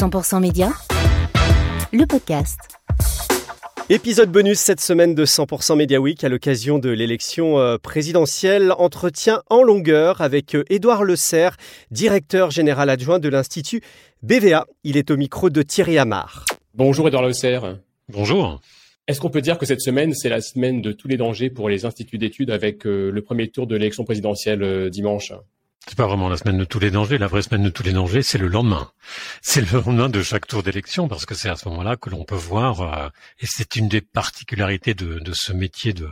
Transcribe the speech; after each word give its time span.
100% 0.00 0.40
Média, 0.40 0.70
le 1.92 2.06
podcast. 2.06 2.58
Épisode 3.90 4.32
bonus 4.32 4.58
cette 4.58 4.80
semaine 4.80 5.14
de 5.14 5.26
100% 5.26 5.76
Media 5.76 6.00
Week 6.00 6.24
à 6.24 6.30
l'occasion 6.30 6.78
de 6.78 6.88
l'élection 6.88 7.58
euh, 7.58 7.76
présidentielle. 7.76 8.72
Entretien 8.78 9.42
en 9.50 9.62
longueur 9.62 10.22
avec 10.22 10.54
euh, 10.54 10.64
Édouard 10.70 11.04
Le 11.04 11.16
Serre, 11.16 11.58
directeur 11.90 12.50
général 12.50 12.88
adjoint 12.88 13.18
de 13.18 13.28
l'Institut 13.28 13.82
BVA. 14.22 14.66
Il 14.84 14.96
est 14.96 15.10
au 15.10 15.18
micro 15.18 15.50
de 15.50 15.60
Thierry 15.60 15.98
Amar. 15.98 16.46
Bonjour 16.72 17.06
Édouard 17.06 17.24
Le 17.24 17.34
Serre. 17.34 17.76
Bonjour. 18.08 18.58
Est-ce 19.06 19.20
qu'on 19.20 19.28
peut 19.28 19.42
dire 19.42 19.58
que 19.58 19.66
cette 19.66 19.82
semaine, 19.82 20.14
c'est 20.14 20.30
la 20.30 20.40
semaine 20.40 20.80
de 20.80 20.92
tous 20.92 21.08
les 21.08 21.18
dangers 21.18 21.50
pour 21.50 21.68
les 21.68 21.84
instituts 21.84 22.16
d'études 22.16 22.50
avec 22.50 22.86
euh, 22.86 23.10
le 23.10 23.20
premier 23.20 23.48
tour 23.48 23.66
de 23.66 23.76
l'élection 23.76 24.04
présidentielle 24.04 24.88
dimanche? 24.88 25.34
C'est 25.86 25.96
pas 25.96 26.06
vraiment 26.06 26.28
la 26.28 26.36
semaine 26.36 26.58
de 26.58 26.64
tous 26.64 26.78
les 26.78 26.90
dangers. 26.90 27.18
La 27.18 27.26
vraie 27.26 27.42
semaine 27.42 27.62
de 27.62 27.70
tous 27.70 27.82
les 27.82 27.92
dangers, 27.92 28.22
c'est 28.22 28.38
le 28.38 28.48
lendemain. 28.48 28.92
C'est 29.42 29.60
le 29.60 29.80
lendemain 29.80 30.08
de 30.08 30.22
chaque 30.22 30.46
tour 30.46 30.62
d'élection 30.62 31.08
parce 31.08 31.26
que 31.26 31.34
c'est 31.34 31.48
à 31.48 31.56
ce 31.56 31.68
moment-là 31.68 31.96
que 31.96 32.10
l'on 32.10 32.24
peut 32.24 32.34
voir, 32.34 32.80
euh, 32.82 33.08
et 33.40 33.46
c'est 33.46 33.76
une 33.76 33.88
des 33.88 34.00
particularités 34.00 34.94
de, 34.94 35.18
de 35.18 35.32
ce 35.32 35.52
métier 35.52 35.92
de, 35.92 36.10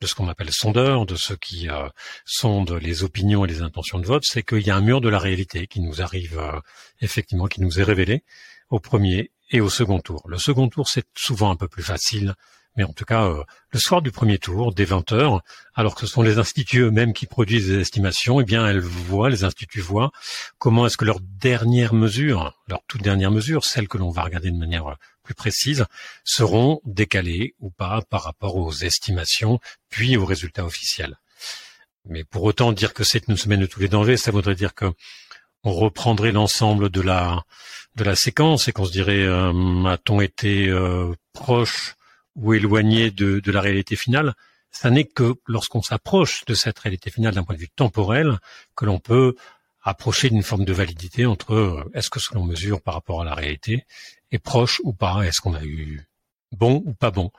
de 0.00 0.06
ce 0.06 0.14
qu'on 0.14 0.28
appelle 0.28 0.50
sondeur, 0.50 1.06
de 1.06 1.16
ceux 1.16 1.36
qui 1.36 1.68
euh, 1.68 1.88
sondent 2.24 2.72
les 2.72 3.04
opinions 3.04 3.44
et 3.44 3.48
les 3.48 3.62
intentions 3.62 3.98
de 3.98 4.06
vote, 4.06 4.24
c'est 4.24 4.42
qu'il 4.42 4.66
y 4.66 4.70
a 4.70 4.76
un 4.76 4.80
mur 4.80 5.00
de 5.00 5.08
la 5.08 5.18
réalité 5.18 5.66
qui 5.66 5.80
nous 5.80 6.00
arrive 6.00 6.38
euh, 6.38 6.58
effectivement, 7.00 7.46
qui 7.46 7.60
nous 7.60 7.78
est 7.78 7.84
révélé 7.84 8.24
au 8.70 8.80
premier 8.80 9.30
et 9.50 9.60
au 9.60 9.68
second 9.68 10.00
tour. 10.00 10.22
Le 10.28 10.38
second 10.38 10.68
tour, 10.68 10.88
c'est 10.88 11.06
souvent 11.14 11.50
un 11.50 11.56
peu 11.56 11.68
plus 11.68 11.82
facile 11.82 12.34
mais 12.76 12.84
en 12.84 12.92
tout 12.92 13.04
cas, 13.04 13.24
euh, 13.24 13.42
le 13.70 13.78
soir 13.78 14.00
du 14.00 14.12
premier 14.12 14.38
tour, 14.38 14.72
dès 14.72 14.84
20 14.84 15.12
heures, 15.12 15.42
alors 15.74 15.94
que 15.94 16.02
ce 16.02 16.06
sont 16.06 16.22
les 16.22 16.38
instituts 16.38 16.82
eux-mêmes 16.82 17.12
qui 17.12 17.26
produisent 17.26 17.68
des 17.68 17.80
estimations, 17.80 18.40
eh 18.40 18.44
bien, 18.44 18.66
elles 18.66 18.80
voient, 18.80 19.28
les 19.28 19.44
instituts 19.44 19.80
voient 19.80 20.12
comment 20.58 20.86
est-ce 20.86 20.96
que 20.96 21.04
leurs 21.04 21.20
dernières 21.20 21.94
mesures, 21.94 22.58
leurs 22.68 22.82
toutes 22.86 23.02
dernières 23.02 23.32
mesures, 23.32 23.64
celles 23.64 23.88
que 23.88 23.98
l'on 23.98 24.10
va 24.10 24.22
regarder 24.22 24.50
de 24.50 24.56
manière 24.56 24.86
euh, 24.86 24.94
plus 25.24 25.34
précise, 25.34 25.84
seront 26.24 26.80
décalées 26.84 27.54
ou 27.58 27.70
pas 27.70 28.02
par 28.08 28.22
rapport 28.22 28.56
aux 28.56 28.72
estimations, 28.72 29.58
puis 29.88 30.16
aux 30.16 30.24
résultats 30.24 30.64
officiels. 30.64 31.18
Mais 32.06 32.24
pour 32.24 32.44
autant, 32.44 32.72
dire 32.72 32.94
que 32.94 33.04
c'est 33.04 33.28
une 33.28 33.36
semaine 33.36 33.60
de 33.60 33.66
tous 33.66 33.80
les 33.80 33.88
dangers, 33.88 34.16
ça 34.16 34.30
voudrait 34.30 34.54
dire 34.54 34.74
que 34.74 34.86
on 35.62 35.74
reprendrait 35.74 36.32
l'ensemble 36.32 36.88
de 36.88 37.02
la 37.02 37.42
de 37.96 38.04
la 38.04 38.16
séquence 38.16 38.68
et 38.68 38.72
qu'on 38.72 38.86
se 38.86 38.92
dirait 38.92 39.24
euh, 39.24 39.84
a-t-on 39.84 40.22
été 40.22 40.72
proche 41.34 41.96
ou 42.40 42.54
éloigné 42.54 43.10
de, 43.10 43.40
de 43.40 43.52
la 43.52 43.60
réalité 43.60 43.96
finale, 43.96 44.34
ça 44.70 44.90
n'est 44.90 45.04
que 45.04 45.34
lorsqu'on 45.46 45.82
s'approche 45.82 46.44
de 46.46 46.54
cette 46.54 46.78
réalité 46.78 47.10
finale 47.10 47.34
d'un 47.34 47.44
point 47.44 47.54
de 47.54 47.60
vue 47.60 47.68
temporel 47.68 48.38
que 48.76 48.84
l'on 48.84 48.98
peut 48.98 49.34
approcher 49.82 50.30
d'une 50.30 50.42
forme 50.42 50.64
de 50.64 50.72
validité 50.72 51.26
entre 51.26 51.54
euh, 51.54 51.90
est-ce 51.94 52.10
que 52.10 52.20
ce 52.20 52.28
que 52.28 52.34
l'on 52.34 52.44
mesure 52.44 52.82
par 52.82 52.94
rapport 52.94 53.22
à 53.22 53.24
la 53.24 53.34
réalité 53.34 53.84
est 54.30 54.38
proche 54.38 54.80
ou 54.84 54.92
pas, 54.92 55.22
est-ce 55.22 55.40
qu'on 55.40 55.54
a 55.54 55.64
eu 55.64 56.06
bon 56.52 56.82
ou 56.84 56.92
pas 56.92 57.10
bon? 57.10 57.30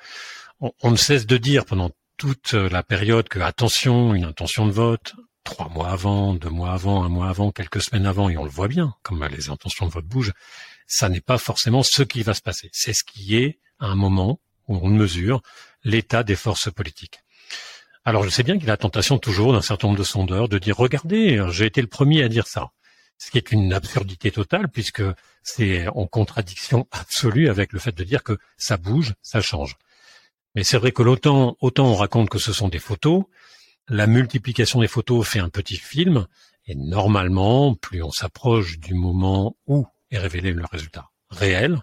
On, 0.59 0.71
on, 0.81 0.91
ne 0.91 0.97
cesse 0.97 1.25
de 1.25 1.37
dire 1.37 1.65
pendant 1.65 1.91
toute 2.17 2.53
la 2.53 2.83
période 2.83 3.29
que 3.29 3.39
attention, 3.39 4.13
une 4.13 4.25
intention 4.25 4.65
de 4.65 4.71
vote, 4.71 5.15
trois 5.43 5.69
mois 5.69 5.89
avant, 5.89 6.33
deux 6.33 6.49
mois 6.49 6.73
avant, 6.73 7.03
un 7.03 7.09
mois 7.09 7.29
avant, 7.29 7.51
quelques 7.51 7.81
semaines 7.81 8.05
avant, 8.05 8.29
et 8.29 8.37
on 8.37 8.43
le 8.43 8.49
voit 8.49 8.67
bien, 8.67 8.95
comme 9.03 9.25
les 9.25 9.49
intentions 9.49 9.85
de 9.85 9.91
vote 9.91 10.05
bougent, 10.05 10.33
ça 10.87 11.09
n'est 11.09 11.21
pas 11.21 11.37
forcément 11.37 11.83
ce 11.83 12.03
qui 12.03 12.21
va 12.23 12.33
se 12.33 12.41
passer. 12.41 12.69
C'est 12.73 12.93
ce 12.93 13.03
qui 13.03 13.37
est 13.37 13.59
à 13.79 13.87
un 13.87 13.95
moment 13.95 14.39
on 14.71 14.89
mesure 14.89 15.41
l'état 15.83 16.23
des 16.23 16.35
forces 16.35 16.71
politiques. 16.71 17.19
Alors 18.03 18.23
je 18.23 18.29
sais 18.29 18.43
bien 18.43 18.55
qu'il 18.55 18.65
y 18.65 18.69
a 18.69 18.73
la 18.73 18.77
tentation 18.77 19.19
toujours 19.19 19.53
d'un 19.53 19.61
certain 19.61 19.87
nombre 19.87 19.99
de 19.99 20.03
sondeurs 20.03 20.49
de 20.49 20.57
dire 20.57 20.77
regardez, 20.77 21.43
j'ai 21.49 21.65
été 21.65 21.81
le 21.81 21.87
premier 21.87 22.23
à 22.23 22.29
dire 22.29 22.47
ça. 22.47 22.71
Ce 23.17 23.29
qui 23.29 23.37
est 23.37 23.51
une 23.51 23.73
absurdité 23.73 24.31
totale 24.31 24.67
puisque 24.69 25.03
c'est 25.43 25.87
en 25.89 26.07
contradiction 26.07 26.87
absolue 26.91 27.49
avec 27.49 27.73
le 27.73 27.79
fait 27.79 27.95
de 27.95 28.03
dire 28.03 28.23
que 28.23 28.37
ça 28.57 28.77
bouge, 28.77 29.13
ça 29.21 29.41
change. 29.41 29.75
Mais 30.55 30.63
c'est 30.63 30.77
vrai 30.77 30.91
que 30.91 31.03
autant 31.03 31.55
on 31.61 31.95
raconte 31.95 32.29
que 32.29 32.39
ce 32.39 32.53
sont 32.53 32.67
des 32.67 32.79
photos, 32.79 33.23
la 33.87 34.07
multiplication 34.07 34.81
des 34.81 34.87
photos 34.87 35.27
fait 35.27 35.39
un 35.39 35.49
petit 35.49 35.77
film, 35.77 36.27
et 36.65 36.75
normalement, 36.75 37.75
plus 37.75 38.03
on 38.03 38.11
s'approche 38.11 38.79
du 38.79 38.93
moment 38.93 39.55
où 39.67 39.85
est 40.11 40.17
révélé 40.17 40.51
le 40.51 40.65
résultat, 40.65 41.09
réel, 41.31 41.81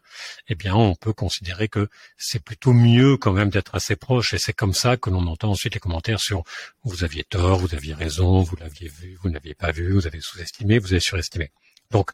eh 0.48 0.54
bien, 0.54 0.75
on 0.75 0.94
peut 0.94 1.12
considérer 1.12 1.69
que 1.69 1.88
c'est 2.16 2.42
plutôt 2.42 2.72
mieux 2.72 3.16
quand 3.16 3.32
même 3.32 3.48
d'être 3.48 3.75
assez 3.75 3.97
proche. 3.97 4.34
Et 4.34 4.38
c'est 4.38 4.53
comme 4.53 4.75
ça 4.75 4.97
que 4.97 5.10
l'on 5.10 5.26
entend 5.26 5.50
ensuite 5.50 5.75
les 5.75 5.81
commentaires 5.81 6.20
sur 6.20 6.44
vous 6.84 7.04
aviez 7.04 7.25
tort, 7.25 7.58
vous 7.58 7.75
aviez 7.75 7.94
raison, 7.94 8.42
vous 8.42 8.56
l'aviez 8.56 8.88
vu, 8.88 9.19
vous 9.22 9.31
n'aviez 9.31 9.54
pas 9.54 9.72
vu, 9.72 9.92
vous 9.92 10.06
avez 10.06 10.20
sous-estimé, 10.20 10.78
vous 10.78 10.92
avez 10.92 11.00
surestimé. 11.00 11.50
Donc, 11.91 12.10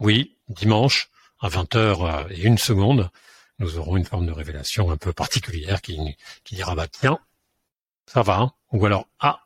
oui, 0.00 0.36
dimanche, 0.48 1.08
à 1.40 1.48
20h 1.48 1.76
euh, 1.76 2.28
et 2.30 2.42
une 2.42 2.58
seconde, 2.58 3.10
nous 3.58 3.78
aurons 3.78 3.96
une 3.96 4.04
forme 4.04 4.26
de 4.26 4.32
révélation 4.32 4.90
un 4.90 4.96
peu 4.96 5.12
particulière 5.12 5.80
qui, 5.80 5.98
qui 6.44 6.56
dira, 6.56 6.74
bah, 6.74 6.88
tiens, 6.88 7.18
ça 8.06 8.22
va, 8.22 8.54
ou 8.72 8.84
alors, 8.84 9.08
ah, 9.20 9.40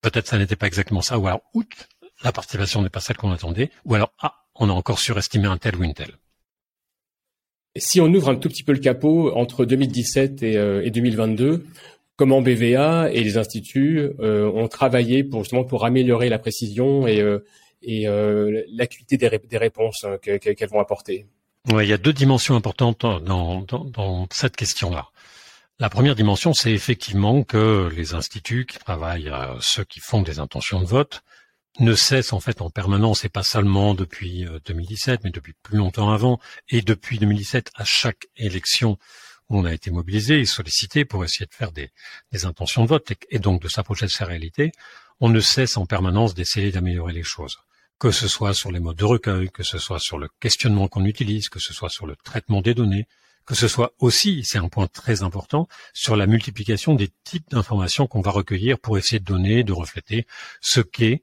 peut-être 0.00 0.26
ça 0.26 0.38
n'était 0.38 0.56
pas 0.56 0.66
exactement 0.66 1.02
ça, 1.02 1.18
ou 1.18 1.26
alors, 1.26 1.42
outre, 1.54 1.88
la 2.22 2.32
participation 2.32 2.82
n'est 2.82 2.90
pas 2.90 3.00
celle 3.00 3.16
qu'on 3.16 3.32
attendait, 3.32 3.70
ou 3.84 3.94
alors, 3.94 4.12
ah, 4.20 4.44
on 4.54 4.68
a 4.68 4.72
encore 4.72 4.98
surestimé 4.98 5.46
un 5.46 5.58
tel 5.58 5.76
ou 5.76 5.84
une 5.84 5.94
telle. 5.94 6.16
Si 7.76 8.00
on 8.00 8.06
ouvre 8.06 8.30
un 8.30 8.36
tout 8.36 8.48
petit 8.48 8.64
peu 8.64 8.72
le 8.72 8.80
capot 8.80 9.32
entre 9.34 9.64
2017 9.64 10.42
et, 10.42 10.90
2022, 10.90 11.46
euh, 11.46 11.64
comment 12.16 12.42
BVA 12.42 13.12
et 13.12 13.22
les 13.22 13.36
instituts 13.38 14.10
euh, 14.18 14.50
ont 14.50 14.66
travaillé 14.66 15.22
pour 15.22 15.44
justement 15.44 15.64
pour 15.64 15.84
améliorer 15.84 16.28
la 16.28 16.38
précision 16.38 17.06
et, 17.06 17.20
euh, 17.20 18.64
l'acuité 18.72 19.16
des, 19.16 19.28
réponses 19.28 20.04
hein, 20.04 20.18
qu'elles 20.18 20.68
vont 20.68 20.80
apporter 20.80 21.26
il 21.68 21.86
y 21.86 21.92
a 21.92 21.98
deux 21.98 22.14
dimensions 22.14 22.56
importantes 22.56 23.02
dans, 23.02 23.62
dans 23.62 24.26
cette 24.32 24.56
question-là. 24.56 25.08
La 25.78 25.90
première 25.90 26.14
dimension, 26.14 26.54
c'est 26.54 26.72
effectivement 26.72 27.42
que 27.42 27.90
les 27.94 28.14
instituts 28.14 28.66
qui 28.66 28.78
travaillent, 28.78 29.30
ceux 29.60 29.84
qui 29.84 30.00
font 30.00 30.22
des 30.22 30.38
intentions 30.38 30.80
de 30.80 30.86
vote, 30.86 31.22
ne 31.78 31.94
cesse 31.94 32.32
en 32.32 32.40
fait 32.40 32.60
en 32.60 32.70
permanence, 32.70 33.24
et 33.24 33.28
pas 33.28 33.42
seulement 33.42 33.94
depuis 33.94 34.46
2017, 34.66 35.14
euh, 35.14 35.22
mais 35.24 35.30
depuis 35.30 35.54
plus 35.62 35.78
longtemps 35.78 36.10
avant, 36.10 36.40
et 36.68 36.82
depuis 36.82 37.18
2017 37.18 37.70
à 37.76 37.84
chaque 37.84 38.26
élection 38.36 38.98
où 39.48 39.58
on 39.58 39.64
a 39.64 39.72
été 39.72 39.90
mobilisé 39.90 40.40
et 40.40 40.44
sollicité 40.44 41.04
pour 41.04 41.24
essayer 41.24 41.46
de 41.46 41.54
faire 41.54 41.72
des, 41.72 41.90
intentions 42.44 42.84
de 42.84 42.88
vote 42.88 43.12
et, 43.30 43.38
donc 43.38 43.60
de 43.60 43.68
s'approcher 43.68 44.06
de 44.06 44.10
sa 44.10 44.24
réalité, 44.24 44.72
on 45.20 45.28
ne 45.28 45.40
cesse 45.40 45.76
en 45.76 45.86
permanence 45.86 46.34
d'essayer 46.34 46.70
d'améliorer 46.70 47.12
les 47.12 47.24
choses. 47.24 47.58
Que 47.98 48.12
ce 48.12 48.28
soit 48.28 48.54
sur 48.54 48.72
les 48.72 48.80
modes 48.80 48.96
de 48.96 49.04
recueil, 49.04 49.50
que 49.50 49.62
ce 49.62 49.78
soit 49.78 49.98
sur 49.98 50.18
le 50.18 50.28
questionnement 50.40 50.88
qu'on 50.88 51.04
utilise, 51.04 51.48
que 51.48 51.58
ce 51.58 51.74
soit 51.74 51.90
sur 51.90 52.06
le 52.06 52.16
traitement 52.16 52.62
des 52.62 52.74
données, 52.74 53.06
que 53.44 53.54
ce 53.54 53.68
soit 53.68 53.92
aussi, 53.98 54.42
c'est 54.44 54.58
un 54.58 54.68
point 54.68 54.86
très 54.86 55.22
important, 55.22 55.68
sur 55.92 56.16
la 56.16 56.26
multiplication 56.26 56.94
des 56.94 57.10
types 57.24 57.50
d'informations 57.50 58.06
qu'on 58.06 58.20
va 58.20 58.30
recueillir 58.30 58.78
pour 58.78 58.96
essayer 58.96 59.18
de 59.18 59.24
donner, 59.24 59.64
de 59.64 59.72
refléter 59.72 60.26
ce 60.60 60.80
qu'est 60.80 61.22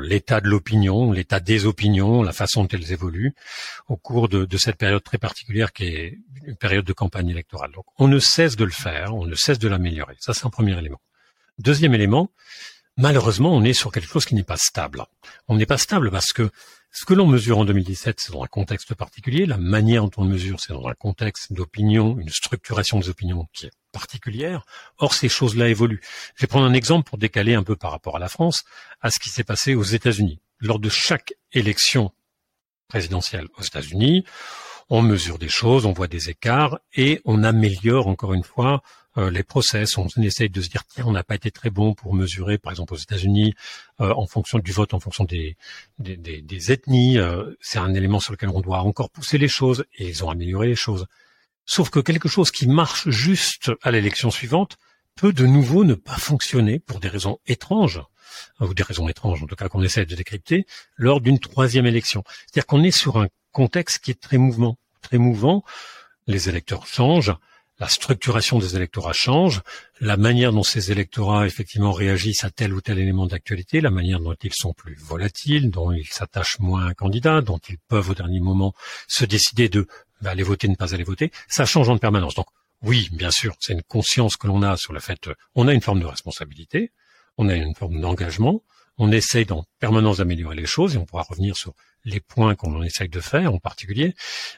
l'état 0.00 0.40
de 0.40 0.48
l'opinion, 0.48 1.12
l'état 1.12 1.40
des 1.40 1.66
opinions, 1.66 2.22
la 2.22 2.32
façon 2.32 2.62
dont 2.62 2.68
elles 2.72 2.92
évoluent 2.92 3.34
au 3.88 3.96
cours 3.96 4.28
de, 4.28 4.56
cette 4.56 4.76
période 4.76 5.02
très 5.02 5.18
particulière 5.18 5.72
qui 5.72 5.84
est 5.84 6.18
une 6.44 6.56
période 6.56 6.84
de 6.84 6.92
campagne 6.92 7.28
électorale. 7.28 7.70
Donc 7.72 7.86
on 7.98 8.08
ne 8.08 8.18
cesse 8.18 8.56
de 8.56 8.64
le 8.64 8.70
faire, 8.72 9.14
on 9.14 9.26
ne 9.26 9.34
cesse 9.34 9.58
de 9.58 9.68
l'améliorer. 9.68 10.14
Ça 10.18 10.34
c'est 10.34 10.46
un 10.46 10.50
premier 10.50 10.76
élément. 10.78 11.00
Deuxième 11.58 11.94
élément, 11.94 12.30
malheureusement 12.96 13.54
on 13.54 13.62
est 13.62 13.72
sur 13.72 13.92
quelque 13.92 14.08
chose 14.08 14.24
qui 14.24 14.34
n'est 14.34 14.42
pas 14.42 14.56
stable. 14.56 15.04
On 15.48 15.56
n'est 15.56 15.66
pas 15.66 15.78
stable 15.78 16.10
parce 16.10 16.32
que 16.32 16.50
ce 16.92 17.04
que 17.04 17.14
l'on 17.14 17.26
mesure 17.26 17.58
en 17.58 17.64
2017, 17.64 18.18
c'est 18.18 18.32
dans 18.32 18.42
un 18.42 18.48
contexte 18.48 18.94
particulier. 18.94 19.46
La 19.46 19.58
manière 19.58 20.02
dont 20.02 20.10
on 20.16 20.24
mesure, 20.24 20.58
c'est 20.58 20.72
dans 20.72 20.88
un 20.88 20.94
contexte 20.94 21.52
d'opinion, 21.52 22.18
une 22.18 22.30
structuration 22.30 22.98
des 22.98 23.08
opinions 23.08 23.46
qui 23.52 23.66
est 23.66 23.72
particulière. 23.90 24.64
Or, 24.98 25.14
ces 25.14 25.28
choses-là 25.28 25.68
évoluent. 25.68 26.00
Je 26.36 26.42
vais 26.42 26.46
prendre 26.46 26.66
un 26.66 26.74
exemple 26.74 27.08
pour 27.08 27.18
décaler 27.18 27.54
un 27.54 27.62
peu 27.62 27.76
par 27.76 27.90
rapport 27.90 28.16
à 28.16 28.18
la 28.18 28.28
France, 28.28 28.64
à 29.00 29.10
ce 29.10 29.18
qui 29.18 29.28
s'est 29.28 29.44
passé 29.44 29.74
aux 29.74 29.82
États-Unis. 29.82 30.40
Lors 30.60 30.78
de 30.78 30.88
chaque 30.88 31.34
élection 31.52 32.12
présidentielle 32.88 33.46
aux 33.56 33.62
États-Unis, 33.62 34.24
on 34.90 35.02
mesure 35.02 35.38
des 35.38 35.48
choses, 35.48 35.86
on 35.86 35.92
voit 35.92 36.08
des 36.08 36.30
écarts 36.30 36.80
et 36.94 37.20
on 37.24 37.44
améliore 37.44 38.08
encore 38.08 38.34
une 38.34 38.42
fois 38.42 38.82
euh, 39.18 39.30
les 39.30 39.44
process. 39.44 39.96
On 39.98 40.06
essaye 40.18 40.50
de 40.50 40.60
se 40.60 40.68
dire 40.68 40.84
tiens, 40.84 41.04
on 41.06 41.12
n'a 41.12 41.22
pas 41.22 41.36
été 41.36 41.50
très 41.50 41.70
bon 41.70 41.94
pour 41.94 42.12
mesurer, 42.12 42.58
par 42.58 42.72
exemple 42.72 42.94
aux 42.94 42.98
États-Unis, 42.98 43.54
euh, 44.00 44.12
en 44.14 44.26
fonction 44.26 44.58
du 44.58 44.72
vote, 44.72 44.92
en 44.92 45.00
fonction 45.00 45.24
des, 45.24 45.56
des, 45.98 46.16
des, 46.16 46.72
ethnies. 46.72 47.18
Euh, 47.18 47.54
c'est 47.60 47.78
un 47.78 47.94
élément 47.94 48.20
sur 48.20 48.32
lequel 48.32 48.50
on 48.50 48.60
doit 48.60 48.80
encore 48.82 49.10
pousser 49.10 49.38
les 49.38 49.48
choses 49.48 49.84
et 49.96 50.08
ils 50.08 50.24
ont 50.24 50.30
amélioré 50.30 50.66
les 50.66 50.76
choses. 50.76 51.06
Sauf 51.72 51.88
que 51.88 52.00
quelque 52.00 52.28
chose 52.28 52.50
qui 52.50 52.66
marche 52.66 53.08
juste 53.10 53.70
à 53.82 53.92
l'élection 53.92 54.32
suivante 54.32 54.76
peut 55.14 55.32
de 55.32 55.46
nouveau 55.46 55.84
ne 55.84 55.94
pas 55.94 56.16
fonctionner 56.16 56.80
pour 56.80 56.98
des 56.98 57.06
raisons 57.06 57.38
étranges, 57.46 58.02
ou 58.58 58.74
des 58.74 58.82
raisons 58.82 59.08
étranges 59.08 59.44
en 59.44 59.46
tout 59.46 59.54
cas 59.54 59.68
qu'on 59.68 59.84
essaie 59.84 60.04
de 60.04 60.16
décrypter, 60.16 60.66
lors 60.96 61.20
d'une 61.20 61.38
troisième 61.38 61.86
élection. 61.86 62.24
C'est-à-dire 62.26 62.66
qu'on 62.66 62.82
est 62.82 62.90
sur 62.90 63.18
un 63.18 63.28
contexte 63.52 64.00
qui 64.00 64.10
est 64.10 64.20
très 64.20 64.36
mouvant, 64.36 64.78
très 65.00 65.18
mouvant. 65.18 65.62
Les 66.26 66.48
électeurs 66.48 66.88
changent, 66.88 67.36
la 67.78 67.88
structuration 67.88 68.58
des 68.58 68.74
électorats 68.74 69.12
change, 69.12 69.62
la 70.00 70.16
manière 70.16 70.52
dont 70.52 70.64
ces 70.64 70.90
électorats 70.90 71.46
effectivement 71.46 71.92
réagissent 71.92 72.42
à 72.42 72.50
tel 72.50 72.74
ou 72.74 72.80
tel 72.80 72.98
élément 72.98 73.26
d'actualité, 73.26 73.80
la 73.80 73.90
manière 73.90 74.18
dont 74.18 74.34
ils 74.42 74.54
sont 74.54 74.72
plus 74.72 74.96
volatiles, 74.96 75.70
dont 75.70 75.92
ils 75.92 76.08
s'attachent 76.08 76.58
moins 76.58 76.86
à 76.86 76.88
un 76.88 76.94
candidat, 76.94 77.42
dont 77.42 77.60
ils 77.68 77.78
peuvent 77.78 78.10
au 78.10 78.14
dernier 78.14 78.40
moment 78.40 78.74
se 79.06 79.24
décider 79.24 79.68
de 79.68 79.86
bah, 80.20 80.30
aller 80.30 80.42
voter, 80.42 80.68
ne 80.68 80.74
pas 80.74 80.94
aller 80.94 81.04
voter, 81.04 81.30
ça 81.48 81.64
change 81.66 81.88
en 81.88 81.98
permanence. 81.98 82.34
Donc 82.34 82.46
oui, 82.82 83.08
bien 83.12 83.30
sûr, 83.30 83.54
c'est 83.60 83.72
une 83.72 83.82
conscience 83.82 84.36
que 84.36 84.46
l'on 84.46 84.62
a 84.62 84.76
sur 84.76 84.92
le 84.92 85.00
fait, 85.00 85.28
on 85.54 85.68
a 85.68 85.74
une 85.74 85.82
forme 85.82 86.00
de 86.00 86.06
responsabilité, 86.06 86.92
on 87.36 87.48
a 87.48 87.54
une 87.54 87.74
forme 87.74 88.00
d'engagement, 88.00 88.62
on 88.98 89.10
essaie 89.12 89.50
en 89.50 89.64
permanence 89.78 90.18
d'améliorer 90.18 90.56
les 90.56 90.66
choses 90.66 90.94
et 90.94 90.98
on 90.98 91.06
pourra 91.06 91.22
revenir 91.22 91.56
sur 91.56 91.74
les 92.04 92.20
points 92.20 92.54
qu'on 92.54 92.82
essaye 92.82 93.08
de 93.08 93.20
faire 93.20 93.52
en 93.52 93.58
particulier. 93.58 94.14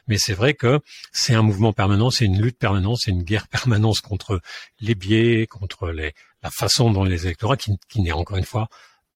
Mais 0.07 0.17
c'est 0.17 0.33
vrai 0.33 0.53
que 0.53 0.81
c'est 1.11 1.33
un 1.33 1.41
mouvement 1.41 1.73
permanent, 1.73 2.11
c'est 2.11 2.25
une 2.25 2.41
lutte 2.41 2.57
permanente, 2.57 2.97
c'est 3.01 3.11
une 3.11 3.23
guerre 3.23 3.47
permanente 3.47 4.01
contre 4.01 4.41
les 4.79 4.95
biais, 4.95 5.47
contre 5.47 5.89
les, 5.89 6.13
la 6.41 6.51
façon 6.51 6.91
dont 6.91 7.03
les 7.03 7.25
électorats, 7.25 7.57
qui, 7.57 7.77
qui 7.89 8.01
n'est 8.01 8.11
encore 8.11 8.37
une 8.37 8.45
fois 8.45 8.67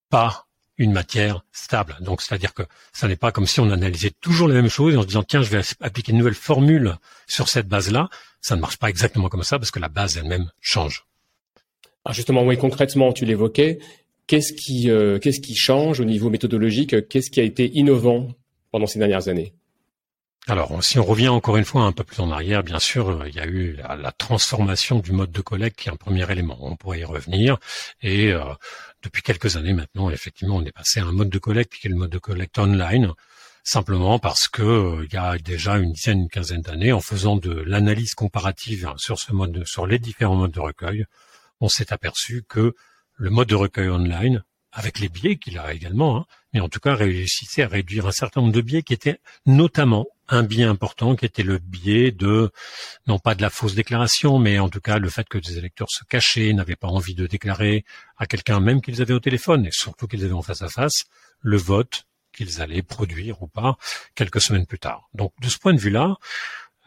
pas 0.09 0.46
une 0.77 0.91
matière 0.91 1.44
stable. 1.51 1.97
Donc, 2.01 2.21
c'est-à-dire 2.21 2.53
que 2.53 2.63
ça 2.94 3.07
n'est 3.07 3.15
pas 3.15 3.31
comme 3.31 3.47
si 3.47 3.59
on 3.59 3.69
analysait 3.71 4.12
toujours 4.21 4.47
les 4.47 4.56
mêmes 4.56 4.69
choses 4.69 4.95
en 4.95 5.01
se 5.01 5.07
disant, 5.07 5.24
tiens, 5.24 5.41
je 5.41 5.50
vais 5.50 5.62
appliquer 5.81 6.12
une 6.12 6.18
nouvelle 6.19 6.33
formule 6.33 6.97
sur 7.27 7.50
cette 7.50 7.68
base-là. 7.68 8.09
Ça 8.41 8.56
ne 8.56 8.62
marche 8.62 8.77
pas 8.77 8.89
exactement 8.89 9.29
comme 9.29 9.44
ça 9.44 9.57
parce 9.57 9.71
que 9.71 9.79
la 9.79 9.89
base 9.89 10.18
elle-même 10.18 10.51
change. 10.62 11.06
Alors 12.06 12.13
justement, 12.13 12.44
oui, 12.44 12.57
concrètement, 12.57 13.12
tu 13.12 13.25
l'évoquais, 13.25 13.79
Qu'est-ce 14.27 14.51
qui, 14.51 14.91
euh, 14.91 15.19
qu'est-ce 15.19 15.39
qui 15.39 15.56
change 15.56 16.01
au 16.01 16.06
niveau 16.06 16.29
méthodologique? 16.29 17.07
Qu'est-ce 17.07 17.31
qui 17.31 17.39
a 17.39 17.44
été 17.44 17.71
innovant 17.73 18.27
pendant 18.71 18.85
ces 18.85 19.00
dernières 19.00 19.30
années? 19.30 19.53
Alors, 20.49 20.81
si 20.81 20.97
on 20.97 21.03
revient 21.03 21.27
encore 21.27 21.57
une 21.57 21.65
fois 21.65 21.83
un 21.83 21.91
peu 21.91 22.05
plus 22.05 22.21
en 22.21 22.31
arrière, 22.31 22.63
bien 22.63 22.79
sûr, 22.79 23.09
euh, 23.09 23.27
il 23.27 23.35
y 23.35 23.39
a 23.41 23.45
eu 23.45 23.73
la, 23.73 24.11
transformation 24.13 24.99
du 24.99 25.11
mode 25.11 25.31
de 25.31 25.41
collecte 25.41 25.77
qui 25.77 25.89
est 25.89 25.91
un 25.91 25.97
premier 25.97 26.29
élément. 26.31 26.57
On 26.61 26.77
pourrait 26.77 27.01
y 27.01 27.03
revenir. 27.03 27.57
Et 28.01 28.31
euh, 28.31 28.44
depuis 29.03 29.21
quelques 29.21 29.57
années 29.57 29.73
maintenant, 29.73 30.09
effectivement, 30.09 30.55
on 30.55 30.63
est 30.63 30.71
passé 30.71 31.01
à 31.01 31.05
un 31.05 31.11
mode 31.11 31.29
de 31.29 31.38
collecte 31.38 31.73
qui 31.73 31.88
est 31.88 31.89
le 31.89 31.97
mode 31.97 32.11
de 32.11 32.17
collecte 32.17 32.57
online, 32.59 33.11
simplement 33.65 34.19
parce 34.19 34.47
que 34.47 35.03
il 35.03 35.13
y 35.13 35.17
a 35.17 35.38
déjà 35.38 35.77
une 35.77 35.91
dizaine, 35.91 36.21
une 36.21 36.29
quinzaine 36.29 36.61
d'années, 36.61 36.94
en 36.94 37.01
faisant 37.01 37.35
de 37.35 37.51
l'analyse 37.51 38.13
comparative 38.13 38.94
sur 38.95 39.19
ce 39.19 39.33
mode, 39.33 39.65
sur 39.65 39.85
les 39.85 39.99
différents 39.99 40.35
modes 40.35 40.51
de 40.51 40.61
recueil, 40.61 41.05
on 41.59 41.67
s'est 41.67 41.91
aperçu 41.91 42.44
que 42.47 42.73
le 43.15 43.29
mode 43.29 43.49
de 43.49 43.55
recueil 43.55 43.89
online, 43.89 44.44
avec 44.71 44.99
les 44.99 45.09
biais 45.09 45.38
qu'il 45.38 45.57
a 45.57 45.73
également, 45.73 46.17
hein, 46.17 46.25
mais 46.53 46.61
en 46.61 46.69
tout 46.69 46.79
cas 46.79 46.95
réussissait 46.95 47.63
à 47.63 47.67
réduire 47.67 48.05
un 48.05 48.11
certain 48.11 48.41
nombre 48.41 48.53
de 48.53 48.61
biais 48.61 48.83
qui 48.83 48.94
étaient 48.94 49.19
notamment 49.45 50.05
un 50.29 50.44
biais 50.44 50.63
important 50.63 51.15
qui 51.15 51.25
était 51.25 51.44
le 51.44 51.57
biais 51.57 52.12
de, 52.12 52.51
non 53.07 53.19
pas 53.19 53.35
de 53.35 53.41
la 53.41 53.50
fausse 53.50 53.75
déclaration, 53.75 54.39
mais 54.39 54.59
en 54.59 54.69
tout 54.69 54.81
cas 54.81 55.00
le 55.00 55.09
fait 55.09 55.27
que 55.27 55.38
des 55.38 55.57
électeurs 55.57 55.89
se 55.89 56.03
cachaient, 56.03 56.53
n'avaient 56.53 56.75
pas 56.75 56.88
envie 56.88 57.15
de 57.15 57.27
déclarer 57.27 57.85
à 58.18 58.25
quelqu'un 58.25 58.59
même 58.59 58.81
qu'ils 58.81 59.01
avaient 59.01 59.13
au 59.13 59.19
téléphone, 59.19 59.65
et 59.65 59.71
surtout 59.71 60.07
qu'ils 60.07 60.24
avaient 60.24 60.33
en 60.33 60.41
face 60.41 60.62
à 60.62 60.69
face, 60.69 61.06
le 61.41 61.57
vote 61.57 62.06
qu'ils 62.33 62.62
allaient 62.62 62.83
produire 62.83 63.41
ou 63.41 63.47
pas 63.47 63.77
quelques 64.15 64.41
semaines 64.41 64.65
plus 64.65 64.79
tard. 64.79 65.09
Donc 65.13 65.33
de 65.41 65.50
ce 65.50 65.57
point 65.57 65.74
de 65.74 65.79
vue-là, 65.79 66.18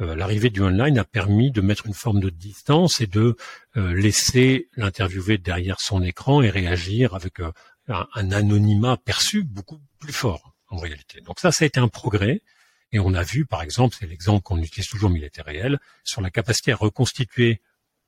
euh, 0.01 0.15
l'arrivée 0.15 0.51
du 0.51 0.63
online 0.63 0.99
a 0.99 1.05
permis 1.05 1.51
de 1.51 1.61
mettre 1.61 1.87
une 1.87 1.95
forme 1.95 2.21
de 2.21 2.31
distance 2.31 3.01
et 3.01 3.07
de 3.07 3.37
euh, 3.77 3.95
laisser 3.95 4.69
l'interviewé 4.77 5.39
derrière 5.39 5.81
son 5.81 6.03
écran 6.03 6.41
et 6.43 6.51
réagir 6.51 7.15
avec 7.15 7.41
euh, 7.41 7.53
un, 7.89 8.33
anonymat 8.33 8.97
perçu 8.97 9.43
beaucoup 9.43 9.81
plus 9.99 10.13
fort 10.13 10.55
en 10.69 10.79
réalité. 10.79 11.21
Donc 11.21 11.41
ça, 11.41 11.53
ça 11.53 11.65
a 11.65 11.67
été 11.67 11.81
un 11.81 11.89
progrès. 11.89 12.43
Et 12.93 12.99
on 12.99 13.15
a 13.15 13.23
vu, 13.23 13.47
par 13.47 13.63
exemple, 13.63 13.97
c'est 13.99 14.07
l'exemple 14.07 14.43
qu'on 14.43 14.59
utilise 14.59 14.89
toujours, 14.89 15.11
mais 15.11 15.21
était 15.21 15.43
réel, 15.43 15.79
sur 16.05 16.21
la 16.21 16.31
capacité 16.31 16.73
à 16.73 16.77
reconstituer 16.77 17.61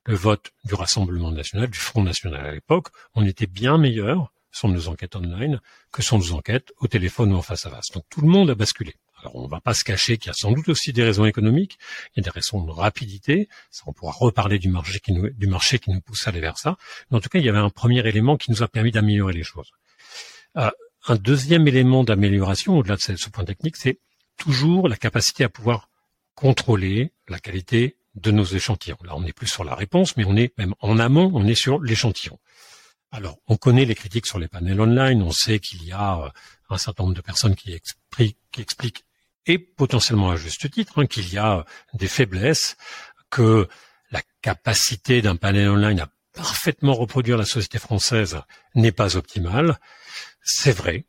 le 0.06 0.14
vote 0.14 0.52
du 0.64 0.74
Rassemblement 0.74 1.30
national, 1.30 1.70
du 1.70 1.78
Front 1.78 2.02
national 2.02 2.44
à 2.46 2.52
l'époque, 2.52 2.88
on 3.14 3.24
était 3.24 3.46
bien 3.46 3.78
meilleur 3.78 4.32
sur 4.50 4.68
nos 4.68 4.88
enquêtes 4.88 5.16
online 5.16 5.60
que 5.92 6.02
sur 6.02 6.18
nos 6.18 6.32
enquêtes 6.32 6.72
au 6.78 6.86
téléphone 6.86 7.32
ou 7.32 7.36
en 7.36 7.42
face 7.42 7.66
à 7.66 7.70
face. 7.70 7.90
Donc 7.92 8.04
tout 8.10 8.20
le 8.20 8.28
monde 8.28 8.50
a 8.50 8.54
basculé. 8.54 8.94
Alors 9.20 9.36
on 9.36 9.44
ne 9.44 9.48
va 9.48 9.60
pas 9.60 9.72
se 9.72 9.84
cacher 9.84 10.18
qu'il 10.18 10.26
y 10.26 10.30
a 10.30 10.34
sans 10.34 10.50
doute 10.50 10.68
aussi 10.68 10.92
des 10.92 11.04
raisons 11.04 11.24
économiques, 11.24 11.78
il 12.14 12.20
y 12.20 12.20
a 12.20 12.24
des 12.24 12.30
raisons 12.30 12.60
de 12.62 12.70
rapidité, 12.72 13.48
ça 13.70 13.84
on 13.86 13.92
pourra 13.92 14.12
reparler 14.12 14.58
du 14.58 14.68
marché 14.68 14.98
qui 14.98 15.12
nous, 15.12 15.30
du 15.30 15.46
marché 15.46 15.78
qui 15.78 15.90
nous 15.90 16.00
pousse 16.00 16.26
à 16.26 16.30
aller 16.30 16.40
vers 16.40 16.58
ça, 16.58 16.76
mais 17.10 17.18
en 17.18 17.20
tout 17.20 17.28
cas 17.28 17.38
il 17.38 17.44
y 17.44 17.48
avait 17.48 17.58
un 17.58 17.70
premier 17.70 18.06
élément 18.06 18.36
qui 18.36 18.50
nous 18.50 18.62
a 18.62 18.68
permis 18.68 18.90
d'améliorer 18.90 19.32
les 19.32 19.44
choses. 19.44 19.70
Euh, 20.56 20.70
un 21.06 21.16
deuxième 21.16 21.66
élément 21.68 22.02
d'amélioration, 22.04 22.78
au-delà 22.78 22.96
de 22.96 23.16
ce 23.16 23.30
point 23.30 23.44
technique, 23.44 23.76
c'est 23.76 23.98
toujours 24.36 24.88
la 24.88 24.96
capacité 24.96 25.44
à 25.44 25.48
pouvoir 25.48 25.88
contrôler 26.34 27.12
la 27.28 27.38
qualité 27.38 27.96
de 28.14 28.30
nos 28.30 28.44
échantillons. 28.44 28.98
Là, 29.04 29.16
on 29.16 29.20
n'est 29.20 29.32
plus 29.32 29.46
sur 29.46 29.64
la 29.64 29.74
réponse, 29.74 30.16
mais 30.16 30.24
on 30.24 30.36
est 30.36 30.56
même 30.58 30.74
en 30.80 30.98
amont, 30.98 31.30
on 31.34 31.46
est 31.46 31.54
sur 31.54 31.80
l'échantillon. 31.80 32.38
Alors, 33.10 33.38
on 33.46 33.56
connaît 33.56 33.84
les 33.84 33.94
critiques 33.94 34.26
sur 34.26 34.38
les 34.38 34.48
panels 34.48 34.80
online, 34.80 35.22
on 35.22 35.32
sait 35.32 35.58
qu'il 35.58 35.84
y 35.84 35.92
a 35.92 36.18
euh, 36.18 36.30
un 36.70 36.78
certain 36.78 37.04
nombre 37.04 37.14
de 37.14 37.20
personnes 37.20 37.54
qui, 37.54 37.72
expliquent 37.72 39.04
et 39.46 39.58
potentiellement 39.58 40.30
à 40.30 40.36
juste 40.36 40.70
titre, 40.70 41.00
hein, 41.00 41.06
qu'il 41.06 41.30
y 41.32 41.36
a 41.36 41.64
des 41.94 42.08
faiblesses, 42.08 42.76
que 43.30 43.68
la 44.10 44.22
capacité 44.40 45.20
d'un 45.20 45.36
panel 45.36 45.68
online 45.68 46.00
à 46.00 46.08
parfaitement 46.32 46.94
reproduire 46.94 47.36
la 47.36 47.44
société 47.44 47.78
française 47.78 48.40
n'est 48.74 48.92
pas 48.92 49.16
optimale. 49.16 49.78
C'est 50.42 50.72
vrai. 50.72 51.04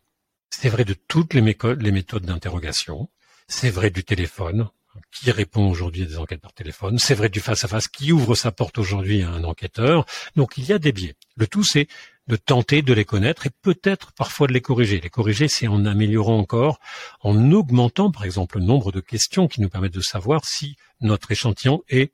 C'est 0.55 0.69
vrai 0.69 0.85
de 0.85 0.93
toutes 0.93 1.33
les, 1.33 1.41
méthodes 1.41 2.25
d'interrogation. 2.25 3.09
C'est 3.47 3.71
vrai 3.71 3.89
du 3.89 4.03
téléphone 4.03 4.69
qui 5.11 5.31
répond 5.31 5.67
aujourd'hui 5.67 6.03
à 6.03 6.05
des 6.05 6.19
enquêtes 6.19 6.41
par 6.41 6.53
téléphone. 6.53 6.99
C'est 6.99 7.15
vrai 7.15 7.27
du 7.27 7.39
face-à-face 7.39 7.87
qui 7.87 8.11
ouvre 8.11 8.35
sa 8.35 8.51
porte 8.51 8.77
aujourd'hui 8.77 9.23
à 9.23 9.29
un 9.29 9.43
enquêteur. 9.45 10.05
Donc 10.35 10.53
il 10.57 10.65
y 10.65 10.71
a 10.71 10.77
des 10.77 10.91
biais. 10.91 11.15
Le 11.35 11.47
tout, 11.47 11.63
c'est 11.63 11.87
de 12.27 12.35
tenter 12.35 12.83
de 12.83 12.93
les 12.93 13.03
connaître 13.03 13.47
et 13.47 13.49
peut-être 13.49 14.13
parfois 14.13 14.45
de 14.45 14.53
les 14.53 14.61
corriger. 14.61 15.01
Les 15.01 15.09
corriger, 15.09 15.47
c'est 15.47 15.67
en 15.67 15.85
améliorant 15.85 16.37
encore, 16.37 16.79
en 17.21 17.51
augmentant 17.51 18.11
par 18.11 18.23
exemple 18.23 18.59
le 18.59 18.65
nombre 18.65 18.91
de 18.91 19.01
questions 19.01 19.47
qui 19.47 19.59
nous 19.59 19.69
permettent 19.69 19.95
de 19.95 20.01
savoir 20.01 20.45
si 20.45 20.77
notre 21.01 21.31
échantillon 21.31 21.81
est 21.89 22.13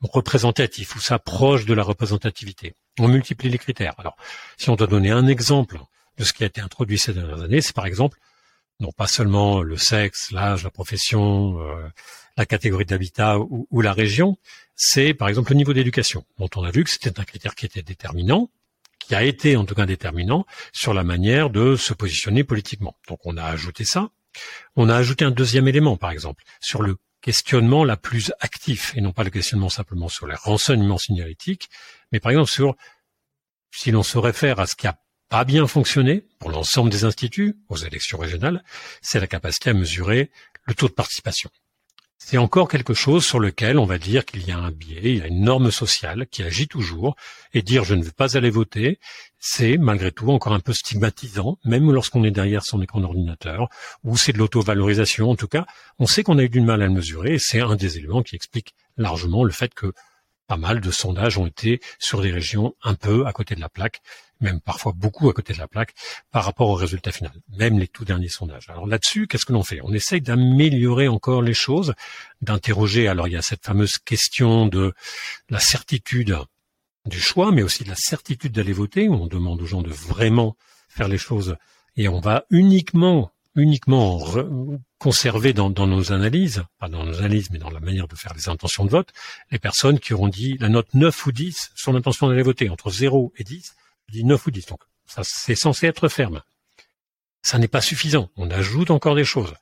représentatif 0.00 0.96
ou 0.96 0.98
s'approche 0.98 1.66
de 1.66 1.74
la 1.74 1.82
représentativité. 1.82 2.74
On 2.98 3.06
multiplie 3.06 3.50
les 3.50 3.58
critères. 3.58 3.94
Alors, 3.98 4.16
si 4.56 4.70
on 4.70 4.76
doit 4.76 4.86
donner 4.86 5.10
un 5.10 5.26
exemple 5.26 5.78
de 6.20 6.24
ce 6.24 6.34
qui 6.34 6.44
a 6.44 6.46
été 6.46 6.60
introduit 6.60 6.98
ces 6.98 7.14
dernières 7.14 7.40
années, 7.40 7.62
c'est 7.62 7.74
par 7.74 7.86
exemple 7.86 8.18
non 8.78 8.92
pas 8.92 9.06
seulement 9.06 9.62
le 9.62 9.76
sexe, 9.76 10.30
l'âge, 10.30 10.64
la 10.64 10.70
profession, 10.70 11.60
euh, 11.60 11.88
la 12.36 12.46
catégorie 12.46 12.84
d'habitat 12.84 13.38
ou, 13.38 13.66
ou, 13.70 13.80
la 13.80 13.92
région, 13.92 14.38
c'est 14.74 15.14
par 15.14 15.28
exemple 15.28 15.52
le 15.52 15.56
niveau 15.56 15.72
d'éducation, 15.72 16.24
dont 16.38 16.48
on 16.56 16.64
a 16.64 16.70
vu 16.70 16.84
que 16.84 16.90
c'était 16.90 17.18
un 17.18 17.24
critère 17.24 17.54
qui 17.54 17.66
était 17.66 17.82
déterminant, 17.82 18.50
qui 18.98 19.14
a 19.14 19.22
été 19.22 19.56
en 19.56 19.64
tout 19.64 19.74
cas 19.74 19.86
déterminant 19.86 20.46
sur 20.72 20.94
la 20.94 21.04
manière 21.04 21.48
de 21.50 21.76
se 21.76 21.94
positionner 21.94 22.44
politiquement. 22.44 22.96
Donc 23.08 23.20
on 23.24 23.36
a 23.36 23.44
ajouté 23.44 23.84
ça. 23.84 24.10
On 24.76 24.88
a 24.88 24.96
ajouté 24.96 25.24
un 25.24 25.30
deuxième 25.30 25.68
élément, 25.68 25.96
par 25.96 26.10
exemple, 26.10 26.44
sur 26.60 26.82
le 26.82 26.96
questionnement 27.22 27.84
la 27.84 27.96
plus 27.96 28.32
actif, 28.40 28.94
et 28.96 29.00
non 29.00 29.12
pas 29.12 29.24
le 29.24 29.30
questionnement 29.30 29.68
simplement 29.70 30.08
sur 30.08 30.26
les 30.26 30.36
renseignements 30.36 30.98
signalétiques, 30.98 31.68
mais 32.12 32.20
par 32.20 32.30
exemple 32.30 32.50
sur, 32.50 32.76
si 33.72 33.90
l'on 33.90 34.02
se 34.02 34.18
réfère 34.18 34.60
à 34.60 34.66
ce 34.66 34.74
qui 34.74 34.86
a 34.86 34.99
pas 35.30 35.44
bien 35.44 35.66
fonctionné 35.66 36.26
pour 36.38 36.50
l'ensemble 36.50 36.90
des 36.90 37.04
instituts 37.04 37.56
aux 37.70 37.76
élections 37.76 38.18
régionales, 38.18 38.62
c'est 39.00 39.20
la 39.20 39.26
capacité 39.26 39.70
à 39.70 39.74
mesurer 39.74 40.30
le 40.66 40.74
taux 40.74 40.88
de 40.88 40.92
participation 40.92 41.50
c'est 42.22 42.38
encore 42.38 42.68
quelque 42.68 42.94
chose 42.94 43.26
sur 43.26 43.40
lequel 43.40 43.78
on 43.78 43.86
va 43.86 43.98
dire 43.98 44.24
qu'il 44.24 44.46
y 44.46 44.52
a 44.52 44.58
un 44.58 44.70
biais, 44.70 45.00
il 45.02 45.18
y 45.18 45.22
a 45.22 45.26
une 45.26 45.42
norme 45.42 45.72
sociale 45.72 46.26
qui 46.30 46.44
agit 46.44 46.68
toujours, 46.68 47.16
et 47.54 47.62
dire 47.62 47.82
je 47.82 47.94
ne 47.94 48.04
veux 48.04 48.12
pas 48.12 48.36
aller 48.36 48.50
voter, 48.50 49.00
c'est 49.40 49.78
malgré 49.78 50.12
tout 50.12 50.30
encore 50.30 50.52
un 50.52 50.60
peu 50.60 50.72
stigmatisant, 50.72 51.58
même 51.64 51.90
lorsqu'on 51.90 52.22
est 52.22 52.30
derrière 52.30 52.62
son 52.62 52.80
écran 52.82 53.00
d'ordinateur, 53.00 53.68
ou 54.04 54.16
c'est 54.16 54.32
de 54.32 54.38
l'auto-valorisation. 54.38 55.30
En 55.30 55.34
tout 55.34 55.48
cas, 55.48 55.66
on 55.98 56.06
sait 56.06 56.22
qu'on 56.22 56.38
a 56.38 56.44
eu 56.44 56.48
du 56.48 56.60
mal 56.60 56.82
à 56.82 56.86
le 56.86 56.92
mesurer, 56.92 57.34
et 57.34 57.38
c'est 57.40 57.60
un 57.60 57.74
des 57.74 57.96
éléments 57.96 58.22
qui 58.22 58.36
explique 58.36 58.74
largement 58.96 59.42
le 59.42 59.50
fait 59.50 59.74
que 59.74 59.92
pas 60.46 60.56
mal 60.56 60.80
de 60.80 60.90
sondages 60.90 61.38
ont 61.38 61.46
été 61.46 61.80
sur 61.98 62.20
des 62.20 62.30
régions 62.30 62.74
un 62.82 62.94
peu 62.94 63.26
à 63.26 63.32
côté 63.32 63.54
de 63.54 63.60
la 63.60 63.68
plaque, 63.68 64.02
même 64.40 64.60
parfois 64.60 64.92
beaucoup 64.92 65.28
à 65.28 65.32
côté 65.32 65.52
de 65.52 65.58
la 65.58 65.68
plaque 65.68 65.94
par 66.30 66.44
rapport 66.44 66.68
au 66.68 66.74
résultat 66.74 67.12
final, 67.12 67.32
même 67.48 67.78
les 67.78 67.88
tout 67.88 68.04
derniers 68.04 68.28
sondages. 68.28 68.68
Alors 68.68 68.86
là-dessus, 68.86 69.26
qu'est-ce 69.26 69.44
que 69.44 69.52
l'on 69.52 69.62
fait? 69.62 69.80
On 69.82 69.92
essaye 69.92 70.20
d'améliorer 70.20 71.08
encore 71.08 71.42
les 71.42 71.54
choses, 71.54 71.94
d'interroger. 72.40 73.08
Alors 73.08 73.28
il 73.28 73.32
y 73.32 73.36
a 73.36 73.42
cette 73.42 73.64
fameuse 73.64 73.98
question 73.98 74.66
de 74.66 74.92
la 75.48 75.60
certitude 75.60 76.38
du 77.06 77.20
choix, 77.20 77.52
mais 77.52 77.62
aussi 77.62 77.84
de 77.84 77.88
la 77.88 77.96
certitude 77.96 78.52
d'aller 78.52 78.72
voter, 78.72 79.08
où 79.08 79.14
on 79.14 79.26
demande 79.26 79.60
aux 79.62 79.66
gens 79.66 79.82
de 79.82 79.90
vraiment 79.90 80.56
faire 80.88 81.08
les 81.08 81.18
choses 81.18 81.56
et 81.96 82.08
on 82.08 82.20
va 82.20 82.44
uniquement 82.50 83.32
uniquement 83.56 84.24
conserver 84.98 85.52
dans, 85.52 85.70
nos 85.70 86.12
analyses, 86.12 86.62
pas 86.78 86.88
dans 86.88 87.04
nos 87.04 87.18
analyses, 87.18 87.50
mais 87.50 87.58
dans 87.58 87.70
la 87.70 87.80
manière 87.80 88.06
de 88.06 88.14
faire 88.14 88.34
les 88.34 88.48
intentions 88.48 88.84
de 88.84 88.90
vote, 88.90 89.12
les 89.50 89.58
personnes 89.58 89.98
qui 89.98 90.14
auront 90.14 90.28
dit 90.28 90.56
la 90.60 90.68
note 90.68 90.94
9 90.94 91.26
ou 91.26 91.32
10 91.32 91.72
sur 91.74 91.92
l'intention 91.92 92.28
d'aller 92.28 92.42
voter, 92.42 92.70
entre 92.70 92.90
0 92.90 93.32
et 93.36 93.44
10, 93.44 93.74
je 94.10 94.18
dis 94.18 94.24
9 94.24 94.46
ou 94.46 94.50
10. 94.50 94.66
Donc, 94.66 94.80
ça, 95.06 95.22
c'est 95.24 95.54
censé 95.54 95.86
être 95.86 96.08
ferme. 96.08 96.42
Ça 97.42 97.58
n'est 97.58 97.68
pas 97.68 97.80
suffisant. 97.80 98.30
On 98.36 98.50
ajoute 98.50 98.90
encore 98.90 99.14
des 99.14 99.24
choses. 99.24 99.54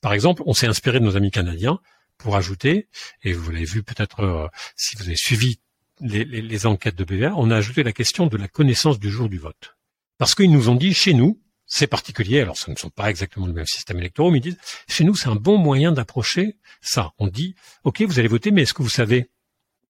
Par 0.00 0.12
exemple, 0.12 0.42
on 0.46 0.52
s'est 0.52 0.66
inspiré 0.66 1.00
de 1.00 1.04
nos 1.04 1.16
amis 1.16 1.30
canadiens 1.30 1.80
pour 2.18 2.36
ajouter, 2.36 2.88
et 3.22 3.32
vous 3.32 3.50
l'avez 3.50 3.64
vu 3.64 3.82
peut-être 3.82 4.20
euh, 4.20 4.46
si 4.76 4.96
vous 4.96 5.04
avez 5.04 5.16
suivi 5.16 5.60
les, 6.00 6.24
les, 6.24 6.66
enquêtes 6.66 6.96
de 6.96 7.04
BVA, 7.04 7.34
on 7.36 7.50
a 7.50 7.56
ajouté 7.56 7.82
la 7.82 7.92
question 7.92 8.26
de 8.26 8.36
la 8.36 8.48
connaissance 8.48 8.98
du 8.98 9.10
jour 9.10 9.28
du 9.28 9.38
vote. 9.38 9.76
Parce 10.18 10.34
qu'ils 10.34 10.50
nous 10.50 10.68
ont 10.68 10.74
dit, 10.74 10.94
chez 10.94 11.14
nous, 11.14 11.40
c'est 11.66 11.86
particulier, 11.86 12.40
alors 12.40 12.56
ce 12.56 12.70
ne 12.70 12.76
sont 12.76 12.90
pas 12.90 13.10
exactement 13.10 13.46
le 13.46 13.52
même 13.52 13.66
système 13.66 13.98
électoral, 13.98 14.32
mais 14.32 14.38
ils 14.38 14.42
disent, 14.42 14.58
chez 14.88 15.04
nous, 15.04 15.14
c'est 15.14 15.28
un 15.28 15.36
bon 15.36 15.56
moyen 15.56 15.92
d'approcher 15.92 16.56
ça. 16.80 17.12
On 17.18 17.26
dit, 17.26 17.54
OK, 17.84 18.02
vous 18.02 18.18
allez 18.18 18.28
voter, 18.28 18.50
mais 18.50 18.62
est-ce 18.62 18.74
que 18.74 18.82
vous 18.82 18.88
savez 18.88 19.30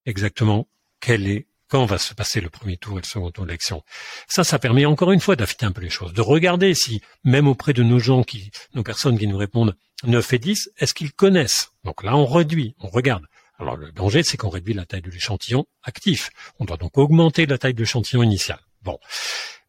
exactement 0.07 0.69
quel 1.01 1.27
est 1.27 1.49
quand 1.69 1.85
va 1.87 1.99
se 1.99 2.15
passer 2.15 2.41
le 2.41 2.51
premier 2.51 2.77
tour 2.77 2.99
et 2.99 3.03
le 3.03 3.07
second 3.07 3.31
tour 3.31 3.47
d'élection. 3.47 3.83
Ça, 4.29 4.45
ça 4.45 4.59
permet 4.59 4.85
encore 4.87 5.13
une 5.13 5.21
fois 5.21 5.37
d'affiner 5.37 5.69
un 5.69 5.73
peu 5.73 5.81
les 5.81 5.91
choses, 5.91 6.13
de 6.13 6.21
regarder 6.21 6.75
si, 6.75 7.01
même 7.25 7.49
auprès 7.49 7.73
de 7.73 7.83
nos 7.83 7.99
gens 7.99 8.23
qui, 8.23 8.51
nos 8.75 8.83
personnes 8.83 9.19
qui 9.19 9.27
nous 9.27 9.39
répondent 9.39 9.75
9 10.05 10.33
et 10.33 10.39
10, 10.39 10.71
est-ce 10.79 10.95
qu'ils 10.95 11.13
connaissent? 11.13 11.73
Donc 11.85 12.03
là, 12.03 12.17
on 12.17 12.27
réduit, 12.27 12.75
on 12.81 12.89
regarde. 12.89 13.25
Alors 13.59 13.77
le 13.77 13.93
danger, 13.93 14.23
c'est 14.23 14.37
qu'on 14.37 14.49
réduit 14.49 14.75
la 14.75 14.85
taille 14.85 15.03
de 15.03 15.11
l'échantillon 15.11 15.65
actif. 15.83 16.31
On 16.59 16.65
doit 16.65 16.77
donc 16.77 16.99
augmenter 16.99 17.47
la 17.47 17.59
taille 17.59 17.75
de 17.75 17.81
l'échantillon 17.81 18.23
initial. 18.23 18.59
Bon. 18.83 18.99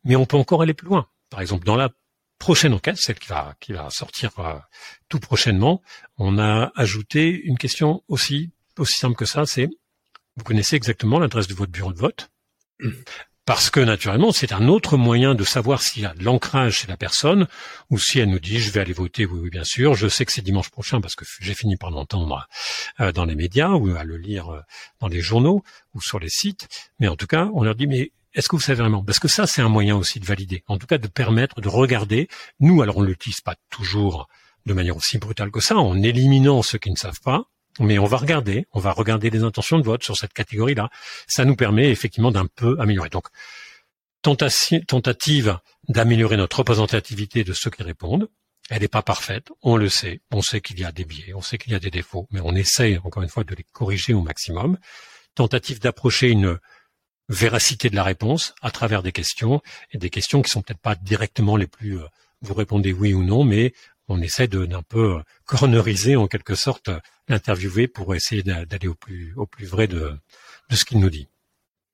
Mais 0.04 0.16
on 0.16 0.25
peut 0.25 0.38
encore 0.38 0.62
aller 0.62 0.74
plus 0.74 0.88
loin. 0.88 1.08
Par 1.30 1.42
exemple, 1.42 1.66
dans 1.66 1.75
la 1.75 1.90
prochaine 2.40 2.74
enquête, 2.74 2.98
celle 2.98 3.20
qui 3.20 3.30
va, 3.30 3.56
qui 3.60 3.74
va 3.74 3.90
sortir 3.90 4.32
euh, 4.40 4.56
tout 5.08 5.20
prochainement, 5.20 5.82
on 6.18 6.38
a 6.38 6.72
ajouté 6.75 7.30
une 7.30 7.58
question 7.58 8.04
aussi, 8.08 8.52
aussi 8.78 8.98
simple 8.98 9.16
que 9.16 9.25
ça, 9.25 9.46
c'est 9.46 9.70
vous 10.38 10.44
connaissez 10.44 10.75
exactement 10.75 11.20
l'adresse 11.20 11.48
de 11.48 11.54
votre 11.54 11.72
bureau 11.72 11.94
de 11.94 11.98
vote. 11.98 12.30
Parce 13.46 13.70
que 13.70 13.80
naturellement, 13.80 14.32
c'est 14.32 14.54
un 14.54 14.68
autre 14.68 14.98
moyen 14.98 15.36
de 15.36 15.44
savoir 15.44 15.84
s'il 15.84 16.01
y 16.01 16.06
a 16.08 16.15
de 16.15 16.24
l'ancrage 16.24 16.77
chez 16.80 16.88
la 16.88 16.98
personne 16.98 17.48
ou 17.92 18.00
si 18.00 18.18
elle 18.18 18.30
nous 18.30 18.39
dit 18.39 18.58
je 18.60 18.72
vais 18.72 18.80
aller 18.80 18.92
voter, 18.92 19.27
oui, 19.27 19.39
oui 19.39 19.50
bien 19.51 19.63
sûr, 19.63 19.94
je 19.94 20.08
sais 20.08 20.25
que 20.25 20.32
c'est 20.32 20.42
dimanche 20.42 20.72
prochain 20.72 21.00
parce 21.00 21.13
que 21.13 21.25
j'ai 21.42 21.54
fini 21.54 21.77
par 21.77 21.92
l'entendre 21.92 22.48
euh, 23.00 23.12
dans 23.12 23.24
les 23.24 23.36
médias 23.36 23.70
ou 23.70 23.96
à 23.96 24.04
le 24.04 24.18
lire 24.18 24.50
euh, 24.50 24.62
dans 25.00 25.08
les 25.08 25.22
journaux 25.22 25.63
ou 25.94 26.01
sur 26.01 26.18
les 26.20 26.30
sites. 26.30 26.68
Mais 27.00 27.08
en 27.08 27.15
tout 27.15 27.27
cas, 27.27 27.51
on 27.54 27.63
leur 27.63 27.75
dit 27.75 27.86
mais 27.86 28.12
est-ce 28.34 28.50
que 28.50 28.56
vous 28.56 28.62
savez 28.62 28.82
vraiment? 28.82 29.04
Parce 29.04 29.20
que 29.20 29.27
ça, 29.27 29.46
c'est 29.46 29.62
un 29.62 29.70
moyen 29.70 29.96
aussi 29.96 30.20
de 30.20 30.25
valider, 30.25 30.63
en 30.68 30.80
tout 30.80 30.88
cas 30.88 30.98
de 30.98 31.08
permettre 31.08 31.62
de 31.62 31.70
regarder. 31.70 32.27
Nous, 32.60 32.82
alors 32.82 32.98
on 32.98 33.04
ne 33.04 33.08
l'utilise 33.08 33.42
pas 33.42 33.56
toujours 33.70 34.27
de 34.65 34.74
manière 34.74 34.98
aussi 34.98 35.20
brutale 35.20 35.51
que 35.51 35.60
ça, 35.60 35.77
en 35.77 36.01
éliminant 36.01 36.63
ceux 36.63 36.80
qui 36.80 36.89
ne 36.89 36.98
savent 36.98 37.22
pas, 37.22 37.46
mais 37.79 38.00
on 38.00 38.05
va 38.05 38.17
regarder, 38.17 38.65
on 38.72 38.79
va 38.79 38.91
regarder 38.91 39.29
les 39.29 39.44
intentions 39.44 39.77
de 39.79 39.84
vote 39.84 40.03
sur 40.03 40.15
cette 40.15 40.34
catégorie-là. 40.34 40.89
Ça 41.27 41.46
nous 41.46 41.55
permet 41.55 41.89
effectivement 41.89 42.32
d'un 42.32 42.48
peu 42.48 42.77
améliorer. 42.79 43.10
Donc, 43.10 43.27
tentative 44.22 45.60
d'améliorer 45.88 46.38
notre 46.38 46.60
représentativité 46.60 47.44
de 47.44 47.53
ceux 47.53 47.70
qui 47.70 47.84
répondent. 47.84 48.29
Elle 48.70 48.82
n'est 48.82 48.88
pas 48.88 49.03
parfaite, 49.03 49.50
on 49.62 49.77
le 49.77 49.89
sait. 49.89 50.22
On 50.32 50.41
sait 50.41 50.60
qu'il 50.60 50.79
y 50.79 50.86
a 50.86 50.91
des 50.91 51.05
biais, 51.05 51.34
on 51.36 51.41
sait 51.41 51.60
qu'il 51.60 51.74
y 51.74 51.75
a 51.75 51.79
des 51.79 51.91
défauts, 51.91 52.27
mais 52.32 52.39
on 52.44 52.55
essaye 52.55 52.98
encore 52.98 53.22
une 53.22 53.29
fois 53.29 53.44
de 53.44 53.53
les 53.53 53.65
corriger 53.72 54.13
au 54.13 54.22
maximum. 54.22 54.79
Tentative 55.36 55.79
d'approcher 55.79 56.29
une 56.29 56.58
véracité 57.29 57.89
de 57.89 57.96
la 57.96 58.03
réponse 58.03 58.55
à 58.62 58.72
travers 58.72 59.03
des 59.03 59.12
questions 59.12 59.62
et 59.91 60.00
des 60.00 60.10
questions 60.10 60.41
qui 60.41 60.50
sont 60.50 60.62
peut-être 60.62 60.79
pas 60.79 60.96
directement 60.96 61.58
les 61.58 61.67
plus 61.67 62.00
euh, 62.00 62.05
vous 62.41 62.53
répondez 62.53 62.94
oui 62.94 63.13
ou 63.13 63.24
non, 63.24 63.44
mais 63.44 63.74
on 64.08 64.22
essaie 64.22 64.48
de 64.48 64.66
d'un 64.66 64.84
peu 64.84 65.18
euh, 65.18 65.22
corneriser 65.46 66.16
en 66.16 66.28
quelque 66.28 66.56
sorte 66.56 66.90
l'interviewer 67.28 67.88
pour 67.88 68.14
essayer 68.16 68.44
d'aller 68.44 68.88
au 68.88 68.96
plus 68.96 69.34
au 69.36 69.46
plus 69.46 69.66
vrai 69.66 69.88
de, 69.88 70.14
de 70.70 70.76
ce 70.76 70.86
qu'il 70.86 71.00
nous 71.00 71.10
dit. 71.10 71.28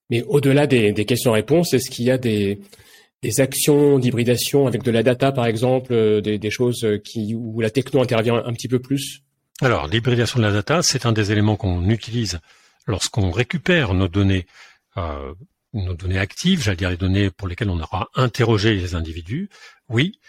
Mais 0.09 0.23
au-delà 0.23 0.67
des, 0.67 0.91
des 0.91 1.05
questions-réponses, 1.05 1.73
est-ce 1.73 1.89
qu'il 1.89 2.05
y 2.05 2.11
a 2.11 2.17
des, 2.17 2.59
des 3.21 3.39
actions 3.39 3.97
d'hybridation 3.97 4.67
avec 4.67 4.83
de 4.83 4.91
la 4.91 5.03
data, 5.03 5.31
par 5.31 5.45
exemple, 5.45 5.93
euh, 5.93 6.19
des, 6.19 6.37
des, 6.37 6.49
choses 6.49 6.85
qui 7.03 7.33
où 7.33 7.61
la 7.61 7.69
techno 7.69 8.01
intervient 8.01 8.43
un 8.45 8.53
petit 8.53 8.67
peu 8.67 8.79
plus? 8.79 9.21
Alors, 9.61 9.87
l'hybridation 9.87 10.39
de 10.39 10.43
la 10.43 10.51
data, 10.51 10.81
c'est 10.81 11.05
un 11.05 11.11
des 11.11 11.31
éléments 11.31 11.55
qu'on 11.55 11.87
utilise 11.87 12.39
lorsqu'on 12.87 13.29
récupère 13.29 13.93
nos 13.93 14.07
données, 14.07 14.47
euh, 14.97 15.33
nos 15.73 15.93
données 15.93 16.17
actives, 16.17 16.63
j'allais 16.63 16.77
dire 16.77 16.89
les 16.89 16.97
données 16.97 17.29
pour 17.29 17.47
lesquelles 17.47 17.69
on 17.69 17.79
aura 17.79 18.09
interrogé 18.15 18.73
les 18.73 18.95
individus. 18.95 19.49
Oui, 19.87 20.19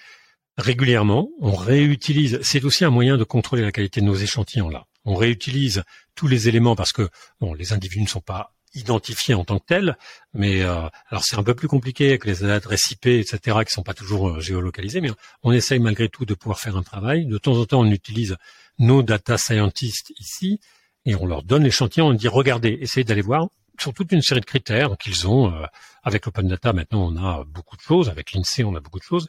régulièrement, 0.63 1.29
on 1.41 1.55
réutilise. 1.55 2.39
C'est 2.43 2.65
aussi 2.65 2.85
un 2.85 2.91
moyen 2.91 3.19
de 3.19 3.25
contrôler 3.25 3.63
la 3.63 3.73
qualité 3.73 4.01
de 4.01 4.07
nos 4.07 4.15
échantillons 4.15 4.69
là. 4.69 4.87
On 5.05 5.15
réutilise 5.15 5.83
tous 6.15 6.29
les 6.29 6.49
éléments 6.49 6.77
parce 6.77 6.93
que 6.93 7.09
bon, 7.41 7.55
les 7.55 7.73
individus 7.73 8.03
ne 8.03 8.09
sont 8.09 8.21
pas 8.21 8.55
identifiés 8.75 9.35
en 9.35 9.45
tant 9.45 9.59
que 9.59 9.67
tels, 9.67 9.99
mais 10.33 10.63
euh, 10.63 10.89
alors 11.11 11.25
c'est 11.25 11.37
un 11.37 11.43
peu 11.43 11.55
plus 11.55 11.69
compliqué 11.69 12.09
avec 12.09 12.25
les 12.25 12.45
adresses 12.45 12.91
IP, 12.93 13.07
etc., 13.07 13.59
qui 13.67 13.73
sont 13.73 13.83
pas 13.83 13.93
toujours 13.93 14.29
euh, 14.29 14.41
géolocalisées, 14.41 15.03
mais 15.03 15.11
on 15.43 15.53
essaye 15.53 15.79
malgré 15.79 16.09
tout 16.09 16.25
de 16.25 16.33
pouvoir 16.33 16.59
faire 16.59 16.77
un 16.77 16.83
travail. 16.83 17.27
De 17.27 17.37
temps 17.37 17.59
en 17.59 17.67
temps, 17.67 17.81
on 17.81 17.91
utilise 17.91 18.37
nos 18.79 19.03
data 19.03 19.37
scientists 19.37 20.13
ici 20.19 20.59
et 21.05 21.15
on 21.17 21.27
leur 21.27 21.43
donne 21.43 21.65
l'échantillon, 21.65 22.09
on 22.09 22.15
dit 22.15 22.29
regardez, 22.29 22.79
essayez 22.81 23.05
d'aller 23.05 23.21
voir 23.21 23.49
sur 23.79 23.93
toute 23.93 24.13
une 24.13 24.23
série 24.23 24.41
de 24.41 24.47
critères 24.47 24.97
qu'ils 24.97 25.27
ont. 25.27 25.53
Euh, 25.53 25.67
avec 26.05 26.27
Open 26.27 26.49
Data, 26.49 26.73
maintenant, 26.73 27.13
on 27.13 27.17
a 27.17 27.45
beaucoup 27.45 27.77
de 27.77 27.83
choses. 27.83 28.09
Avec 28.09 28.33
l'INSEE, 28.33 28.65
on 28.65 28.75
a 28.75 28.81
beaucoup 28.81 28.99
de 28.99 29.05
choses 29.05 29.29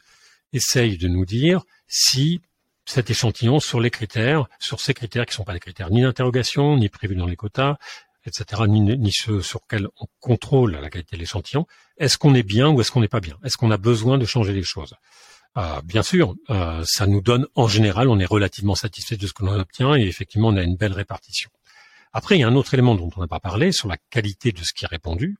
essaye 0.54 0.96
de 0.98 1.08
nous 1.08 1.24
dire 1.24 1.62
si 1.86 2.40
cet 2.86 3.10
échantillon 3.10 3.60
sur 3.60 3.80
les 3.80 3.90
critères, 3.90 4.46
sur 4.58 4.80
ces 4.80 4.94
critères 4.94 5.26
qui 5.26 5.32
ne 5.32 5.36
sont 5.36 5.44
pas 5.44 5.54
des 5.54 5.60
critères 5.60 5.90
ni 5.90 6.02
d'interrogation, 6.02 6.76
ni 6.76 6.88
prévus 6.88 7.16
dans 7.16 7.26
les 7.26 7.36
quotas, 7.36 7.76
etc., 8.26 8.62
ni, 8.68 9.12
ceux 9.12 9.42
sur 9.42 9.60
lesquels 9.62 9.88
on 10.00 10.06
contrôle 10.20 10.72
la 10.72 10.90
qualité 10.90 11.16
de 11.16 11.20
l'échantillon, 11.20 11.66
est-ce 11.98 12.18
qu'on 12.18 12.34
est 12.34 12.42
bien 12.42 12.68
ou 12.70 12.80
est-ce 12.80 12.90
qu'on 12.90 13.00
n'est 13.00 13.08
pas 13.08 13.20
bien? 13.20 13.38
Est-ce 13.44 13.56
qu'on 13.56 13.70
a 13.70 13.76
besoin 13.76 14.18
de 14.18 14.24
changer 14.24 14.52
les 14.52 14.62
choses? 14.62 14.94
Euh, 15.56 15.80
Bien 15.82 16.02
sûr, 16.02 16.34
euh, 16.50 16.82
ça 16.86 17.06
nous 17.06 17.20
donne, 17.20 17.46
en 17.54 17.68
général, 17.68 18.08
on 18.08 18.18
est 18.18 18.24
relativement 18.24 18.74
satisfait 18.74 19.16
de 19.16 19.26
ce 19.26 19.32
que 19.32 19.44
l'on 19.44 19.58
obtient 19.58 19.94
et 19.94 20.02
effectivement, 20.02 20.48
on 20.48 20.56
a 20.56 20.62
une 20.62 20.76
belle 20.76 20.92
répartition. 20.92 21.50
Après, 22.12 22.36
il 22.36 22.40
y 22.40 22.44
a 22.44 22.48
un 22.48 22.54
autre 22.54 22.74
élément 22.74 22.94
dont 22.94 23.10
on 23.16 23.20
n'a 23.20 23.26
pas 23.26 23.40
parlé, 23.40 23.72
sur 23.72 23.88
la 23.88 23.96
qualité 24.10 24.52
de 24.52 24.62
ce 24.62 24.72
qui 24.72 24.84
est 24.84 24.88
répondu. 24.88 25.36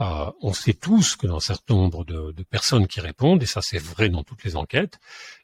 Euh, 0.00 0.30
on 0.42 0.52
sait 0.52 0.74
tous 0.74 1.16
que 1.16 1.26
dans 1.26 1.38
un 1.38 1.40
certain 1.40 1.74
nombre 1.74 2.04
de, 2.04 2.32
personnes 2.44 2.86
qui 2.86 3.00
répondent, 3.00 3.42
et 3.42 3.46
ça 3.46 3.60
c'est 3.62 3.78
vrai 3.78 4.08
dans 4.08 4.22
toutes 4.22 4.44
les 4.44 4.54
enquêtes, 4.54 5.00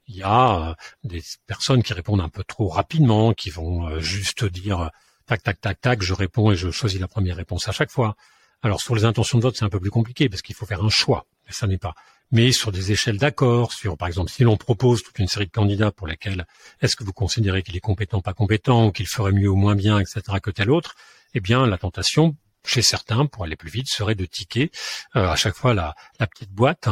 il 0.06 0.16
y 0.16 0.22
a 0.22 0.70
euh, 0.70 0.74
des 1.02 1.22
personnes 1.46 1.82
qui 1.82 1.92
répondent 1.92 2.20
un 2.20 2.28
peu 2.28 2.44
trop 2.44 2.68
rapidement, 2.68 3.32
qui 3.32 3.50
vont 3.50 3.88
euh, 3.88 3.98
juste 3.98 4.44
dire 4.44 4.90
tac 5.26 5.42
tac 5.42 5.60
tac 5.60 5.80
tac, 5.80 6.02
je 6.02 6.14
réponds 6.14 6.52
et 6.52 6.56
je 6.56 6.70
choisis 6.70 7.00
la 7.00 7.08
première 7.08 7.36
réponse 7.36 7.68
à 7.68 7.72
chaque 7.72 7.90
fois. 7.90 8.16
Alors 8.62 8.80
sur 8.80 8.94
les 8.94 9.04
intentions 9.04 9.38
de 9.38 9.42
vote, 9.42 9.56
c'est 9.56 9.64
un 9.64 9.68
peu 9.68 9.80
plus 9.80 9.90
compliqué 9.90 10.28
parce 10.28 10.40
qu'il 10.40 10.54
faut 10.54 10.66
faire 10.66 10.84
un 10.84 10.88
choix, 10.88 11.26
mais 11.46 11.52
ça 11.52 11.66
n'est 11.66 11.78
pas. 11.78 11.94
Mais 12.30 12.52
sur 12.52 12.70
des 12.70 12.92
échelles 12.92 13.18
d'accord, 13.18 13.72
sur 13.72 13.96
par 13.96 14.06
exemple 14.06 14.30
si 14.30 14.44
l'on 14.44 14.56
propose 14.56 15.02
toute 15.02 15.18
une 15.18 15.26
série 15.28 15.46
de 15.46 15.50
candidats 15.50 15.90
pour 15.90 16.06
lesquels 16.06 16.46
est-ce 16.80 16.94
que 16.94 17.02
vous 17.02 17.12
considérez 17.12 17.62
qu'il 17.64 17.76
est 17.76 17.80
compétent, 17.80 18.20
pas 18.20 18.34
compétent, 18.34 18.86
ou 18.86 18.92
qu'il 18.92 19.08
ferait 19.08 19.32
mieux 19.32 19.48
ou 19.48 19.56
moins 19.56 19.74
bien, 19.74 19.98
etc. 19.98 20.22
que 20.40 20.50
tel 20.50 20.70
autre, 20.70 20.94
eh 21.34 21.40
bien 21.40 21.66
la 21.66 21.76
tentation 21.76 22.36
chez 22.64 22.82
certains, 22.82 23.26
pour 23.26 23.44
aller 23.44 23.56
plus 23.56 23.70
vite, 23.70 23.88
serait 23.88 24.14
de 24.14 24.24
ticker 24.24 24.70
euh, 25.16 25.28
à 25.28 25.36
chaque 25.36 25.54
fois 25.54 25.74
la, 25.74 25.94
petite 26.26 26.50
boîte 26.50 26.88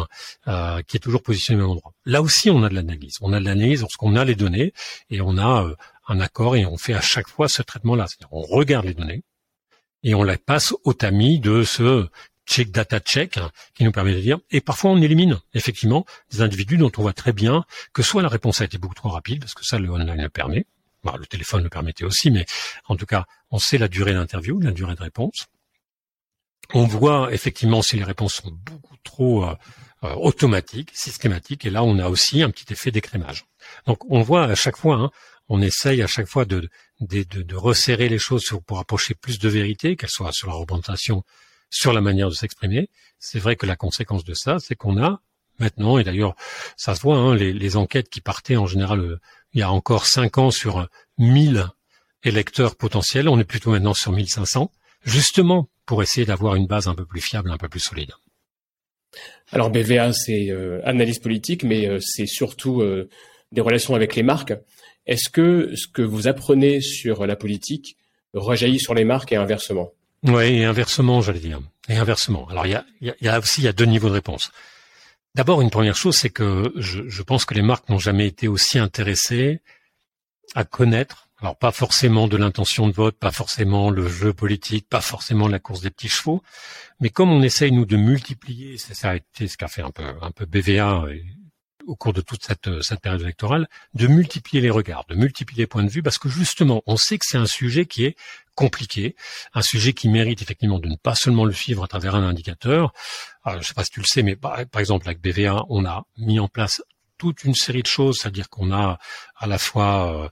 euh, 0.48 0.82
qui 0.82 0.96
est 0.96 1.00
toujours 1.00 1.22
positionnée 1.22 1.60
au 1.60 1.62
même 1.62 1.70
endroit. 1.72 1.92
Là 2.04 2.22
aussi, 2.22 2.50
on 2.50 2.62
a 2.62 2.68
de 2.68 2.74
l'analyse. 2.74 3.18
On 3.20 3.32
a 3.32 3.40
de 3.40 3.44
l'analyse 3.44 3.80
lorsqu'on 3.80 4.16
a 4.16 4.24
les 4.24 4.34
données 4.34 4.72
et 5.10 5.20
on 5.20 5.38
a 5.38 5.64
euh, 5.64 5.76
un 6.08 6.20
accord 6.20 6.56
et 6.56 6.66
on 6.66 6.76
fait 6.76 6.94
à 6.94 7.00
chaque 7.00 7.28
fois 7.28 7.48
ce 7.48 7.62
traitement-là. 7.62 8.06
C'est-à-dire 8.06 8.32
on 8.32 8.42
regarde 8.42 8.86
les 8.86 8.94
données 8.94 9.22
et 10.02 10.14
on 10.14 10.22
les 10.22 10.36
passe 10.36 10.74
au 10.84 10.92
tamis 10.92 11.38
de 11.40 11.62
ce 11.62 12.08
check 12.44 12.72
data 12.72 12.98
check 12.98 13.38
hein, 13.38 13.50
qui 13.74 13.84
nous 13.84 13.92
permet 13.92 14.12
de 14.12 14.20
dire 14.20 14.38
et 14.50 14.60
parfois 14.60 14.90
on 14.90 15.00
élimine 15.00 15.40
effectivement 15.54 16.04
des 16.32 16.42
individus 16.42 16.76
dont 16.76 16.90
on 16.98 17.02
voit 17.02 17.12
très 17.12 17.32
bien 17.32 17.64
que 17.92 18.02
soit 18.02 18.20
la 18.20 18.28
réponse 18.28 18.60
a 18.60 18.64
été 18.64 18.78
beaucoup 18.78 18.96
trop 18.96 19.10
rapide 19.10 19.38
parce 19.38 19.54
que 19.54 19.64
ça 19.64 19.78
le 19.78 19.88
online 19.88 20.20
le 20.20 20.28
permet 20.28 20.66
le 21.18 21.26
téléphone 21.26 21.62
le 21.62 21.68
permettait 21.68 22.04
aussi, 22.04 22.30
mais 22.30 22.46
en 22.86 22.96
tout 22.96 23.06
cas, 23.06 23.26
on 23.50 23.58
sait 23.58 23.78
la 23.78 23.88
durée 23.88 24.14
d'interview, 24.14 24.60
la 24.60 24.70
durée 24.70 24.94
de 24.94 25.02
réponse 25.02 25.46
on 26.74 26.86
voit 26.86 27.32
effectivement 27.32 27.82
si 27.82 27.96
les 27.96 28.04
réponses 28.04 28.34
sont 28.34 28.50
beaucoup 28.50 28.96
trop 29.02 29.44
euh, 29.44 29.54
euh, 30.04 30.14
automatiques, 30.14 30.90
systématiques, 30.94 31.64
et 31.64 31.70
là 31.70 31.84
on 31.84 31.98
a 31.98 32.08
aussi 32.08 32.42
un 32.42 32.50
petit 32.50 32.72
effet 32.72 32.90
d'écrémage. 32.90 33.44
Donc 33.86 33.98
on 34.10 34.22
voit 34.22 34.44
à 34.44 34.54
chaque 34.54 34.76
fois, 34.76 34.96
hein, 34.96 35.10
on 35.48 35.60
essaye 35.60 36.02
à 36.02 36.06
chaque 36.06 36.26
fois 36.26 36.44
de, 36.44 36.68
resserrer 37.52 38.08
les 38.08 38.18
choses 38.18 38.44
pour 38.66 38.78
approcher 38.78 39.14
plus 39.14 39.38
de 39.38 39.48
vérité, 39.48 39.96
qu'elle 39.96 40.10
soit 40.10 40.32
sur 40.32 40.48
la 40.48 40.54
représentation, 40.54 41.24
sur 41.70 41.92
la 41.92 42.00
manière 42.00 42.28
de 42.28 42.34
s'exprimer. 42.34 42.88
C'est 43.18 43.38
vrai 43.38 43.56
que 43.56 43.66
la 43.66 43.76
conséquence 43.76 44.24
de 44.24 44.34
ça, 44.34 44.58
c'est 44.58 44.74
qu'on 44.74 45.02
a 45.02 45.20
maintenant, 45.58 45.98
et 45.98 46.04
d'ailleurs 46.04 46.34
ça 46.76 46.94
se 46.94 47.02
voit, 47.02 47.16
hein, 47.16 47.34
les, 47.34 47.76
enquêtes 47.76 48.08
qui 48.08 48.20
partaient 48.20 48.56
en 48.56 48.66
général 48.66 49.00
euh, 49.00 49.20
il 49.52 49.60
y 49.60 49.62
a 49.62 49.70
encore 49.70 50.06
cinq 50.06 50.38
ans 50.38 50.50
sur 50.50 50.88
1000 51.18 51.68
électeurs 52.24 52.76
potentiels, 52.76 53.28
on 53.28 53.38
est 53.38 53.44
plutôt 53.44 53.70
maintenant 53.70 53.94
sur 53.94 54.12
1500 54.12 54.70
justement 55.04 55.68
pour 55.92 56.02
essayer 56.02 56.24
d'avoir 56.24 56.54
une 56.54 56.66
base 56.66 56.88
un 56.88 56.94
peu 56.94 57.04
plus 57.04 57.20
fiable, 57.20 57.50
un 57.50 57.58
peu 57.58 57.68
plus 57.68 57.80
solide. 57.80 58.12
Alors 59.50 59.68
BVA, 59.68 60.14
c'est 60.14 60.48
euh, 60.48 60.80
analyse 60.86 61.18
politique, 61.18 61.64
mais 61.64 61.86
euh, 61.86 61.98
c'est 62.00 62.24
surtout 62.24 62.80
euh, 62.80 63.10
des 63.52 63.60
relations 63.60 63.94
avec 63.94 64.16
les 64.16 64.22
marques. 64.22 64.54
Est-ce 65.04 65.28
que 65.28 65.76
ce 65.76 65.86
que 65.86 66.00
vous 66.00 66.28
apprenez 66.28 66.80
sur 66.80 67.26
la 67.26 67.36
politique 67.36 67.98
rejaillit 68.32 68.80
sur 68.80 68.94
les 68.94 69.04
marques 69.04 69.32
et 69.32 69.36
inversement? 69.36 69.92
Oui, 70.22 70.44
et 70.44 70.64
inversement, 70.64 71.20
j'allais 71.20 71.40
dire. 71.40 71.60
Et 71.90 71.96
inversement. 71.96 72.48
Alors 72.48 72.66
il 72.66 72.70
y 72.70 72.74
a, 72.74 72.86
y 73.20 73.28
a, 73.28 73.38
aussi 73.38 73.60
il 73.60 73.64
y 73.64 73.68
a 73.68 73.74
deux 73.74 73.84
niveaux 73.84 74.08
de 74.08 74.14
réponse. 74.14 74.50
D'abord, 75.34 75.60
une 75.60 75.68
première 75.68 75.96
chose, 75.96 76.16
c'est 76.16 76.30
que 76.30 76.72
je, 76.76 77.06
je 77.06 77.22
pense 77.22 77.44
que 77.44 77.52
les 77.52 77.60
marques 77.60 77.90
n'ont 77.90 77.98
jamais 77.98 78.26
été 78.26 78.48
aussi 78.48 78.78
intéressées 78.78 79.60
à 80.54 80.64
connaître 80.64 81.28
Alors 81.42 81.56
pas 81.56 81.72
forcément 81.72 82.28
de 82.28 82.36
l'intention 82.36 82.86
de 82.86 82.92
vote, 82.92 83.18
pas 83.18 83.32
forcément 83.32 83.90
le 83.90 84.08
jeu 84.08 84.32
politique, 84.32 84.88
pas 84.88 85.00
forcément 85.00 85.48
la 85.48 85.58
course 85.58 85.80
des 85.80 85.90
petits 85.90 86.08
chevaux, 86.08 86.40
mais 87.00 87.10
comme 87.10 87.32
on 87.32 87.42
essaye 87.42 87.72
nous 87.72 87.84
de 87.84 87.96
multiplier, 87.96 88.78
c'est 88.78 88.94
ça 88.94 89.10
a 89.10 89.16
été 89.16 89.48
ce 89.48 89.56
qu'a 89.56 89.66
fait 89.66 89.82
un 89.82 89.90
peu 89.90 90.04
un 90.22 90.30
peu 90.30 90.46
BVA 90.46 91.04
au 91.86 91.96
cours 91.96 92.12
de 92.12 92.20
toute 92.20 92.44
cette, 92.44 92.82
cette 92.82 93.00
période 93.00 93.22
électorale, 93.22 93.68
de 93.94 94.06
multiplier 94.06 94.62
les 94.62 94.70
regards, 94.70 95.04
de 95.08 95.14
multiplier 95.14 95.62
les 95.62 95.66
points 95.66 95.84
de 95.84 95.90
vue, 95.90 96.02
parce 96.02 96.18
que 96.18 96.28
justement, 96.28 96.82
on 96.86 96.96
sait 96.96 97.18
que 97.18 97.26
c'est 97.26 97.38
un 97.38 97.46
sujet 97.46 97.86
qui 97.86 98.04
est 98.04 98.16
compliqué, 98.54 99.16
un 99.54 99.62
sujet 99.62 99.92
qui 99.92 100.08
mérite 100.08 100.42
effectivement 100.42 100.78
de 100.78 100.88
ne 100.88 100.96
pas 100.96 101.14
seulement 101.14 101.44
le 101.44 101.52
suivre 101.52 101.82
à 101.84 101.88
travers 101.88 102.14
un 102.14 102.22
indicateur. 102.22 102.92
je 103.46 103.56
ne 103.56 103.62
sais 103.62 103.74
pas 103.74 103.84
si 103.84 103.90
tu 103.90 104.00
le 104.00 104.06
sais, 104.06 104.22
mais 104.22 104.36
par, 104.36 104.58
exemple 104.76 105.08
avec 105.08 105.20
BVA, 105.20 105.64
on 105.68 105.84
a 105.84 106.04
mis 106.18 106.38
en 106.38 106.48
place 106.48 106.82
toute 107.22 107.44
une 107.44 107.54
série 107.54 107.82
de 107.82 107.86
choses, 107.86 108.18
c'est-à-dire 108.18 108.50
qu'on 108.50 108.72
a 108.72 108.98
à 109.36 109.46
la 109.46 109.56
fois 109.56 110.12
euh, 110.12 110.28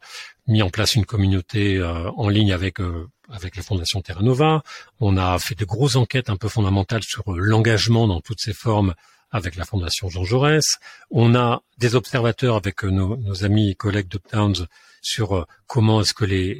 mis 0.49 0.61
en 0.61 0.71
place 0.71 0.97
une 0.97 1.07
communauté 1.07 1.77
euh, 1.77 2.11
en 2.17 2.29
ligne 2.29 2.53
avec 2.53 2.81
euh, 2.81 3.07
avec 3.29 3.55
la 3.55 3.63
Fondation 3.63 4.03
Terra 4.03 4.23
Nova, 4.23 4.65
on 4.99 5.17
a 5.17 5.39
fait 5.39 5.55
de 5.55 5.65
grosses 5.65 5.95
enquêtes 5.95 6.31
un 6.31 6.37
peu 6.37 6.49
fondamentales 6.49 7.05
sur 7.05 7.23
l'engagement 7.33 8.09
dans 8.09 8.21
toutes 8.21 8.41
ses 8.41 8.53
formes 8.53 8.95
avec 9.31 9.55
la 9.55 9.65
Fondation 9.65 10.09
Jean 10.09 10.25
Jaurès. 10.25 10.65
On 11.13 11.37
a 11.37 11.63
des 11.79 11.95
observateurs 11.95 12.57
avec 12.57 12.85
euh, 12.85 12.91
nos, 12.91 13.45
amis 13.45 13.71
et 13.71 13.77
collègues 13.77 14.09
d'Uptowns 14.09 14.67
sur 15.01 15.47
comment 15.69 16.01
est-ce 16.01 16.13
que 16.13 16.25
les, 16.25 16.55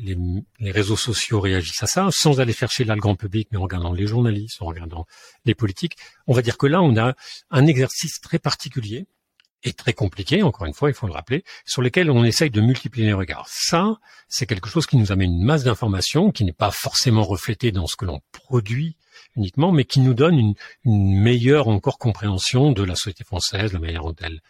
les, 0.61 0.71
réseaux 0.71 0.97
sociaux 0.97 1.41
réagissent 1.41 1.83
à 1.83 1.89
ça, 1.89 2.09
sans 2.13 2.39
aller 2.41 2.53
chercher 2.53 2.85
là 2.85 2.95
le 2.95 3.01
grand 3.01 3.17
public, 3.17 3.49
mais 3.51 3.59
en 3.59 3.63
regardant 3.63 3.93
les 3.93 4.07
journalistes, 4.07 4.63
en 4.63 4.67
regardant 4.67 5.07
les 5.45 5.57
politiques. 5.57 5.97
On 6.29 6.35
va 6.35 6.41
dire 6.41 6.57
que 6.57 6.69
là, 6.69 6.81
on 6.81 6.97
a 6.97 7.15
un 7.51 7.67
exercice 7.67 8.21
très 8.21 8.39
particulier 8.39 9.09
et 9.63 9.73
très 9.73 9.93
compliqué, 9.93 10.43
encore 10.43 10.67
une 10.67 10.75
fois, 10.75 10.89
il 10.89 10.95
faut 10.95 11.07
le 11.07 11.13
rappeler, 11.13 11.45
sur 11.67 11.83
lesquels 11.83 12.11
on 12.11 12.25
essaye 12.25 12.51
de 12.51 12.61
multiplier 12.61 13.07
les 13.07 13.13
regards. 13.13 13.47
Ça, 13.49 13.99
c'est 14.29 14.47
quelque 14.47 14.69
chose 14.69 14.87
qui 14.87 14.97
nous 14.97 15.13
amène 15.13 15.33
une 15.33 15.45
masse 15.45 15.65
d'informations 15.65 16.31
qui 16.31 16.45
n'est 16.45 16.53
pas 16.53 16.71
forcément 16.71 17.23
reflétée 17.23 17.71
dans 17.73 17.87
ce 17.87 17.97
que 17.97 18.07
l'on 18.07 18.21
produit 18.33 18.97
uniquement, 19.37 19.73
mais 19.73 19.85
qui 19.85 20.01
nous 20.01 20.15
donne 20.15 20.39
une, 20.39 20.55
meilleure 20.85 21.69
encore 21.69 21.99
compréhension 21.99 22.73
de 22.73 22.83
la 22.83 22.95
société 22.95 23.25
française, 23.25 23.73
la 23.73 23.79
manière 23.79 24.03
dont 24.03 24.17
elle 24.21 24.41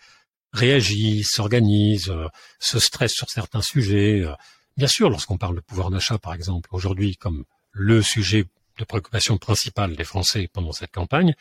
réagit, 0.52 1.22
s'organise, 1.24 2.08
euh, 2.10 2.28
se 2.58 2.78
stresse 2.78 3.12
sur 3.12 3.28
certains 3.28 3.62
sujets. 3.62 4.20
Euh. 4.20 4.34
Bien 4.76 4.88
sûr, 4.88 5.10
lorsqu'on 5.10 5.38
parle 5.38 5.56
de 5.56 5.60
pouvoir 5.60 5.90
d'achat, 5.90 6.18
par 6.18 6.34
exemple, 6.34 6.68
aujourd'hui, 6.72 7.16
comme 7.16 7.44
le 7.72 8.02
sujet 8.02 8.44
de 8.78 8.84
préoccupation 8.84 9.38
principale 9.38 9.96
des 9.96 10.04
Français 10.04 10.48
pendant 10.52 10.72
cette 10.72 10.92
campagne. 10.92 11.34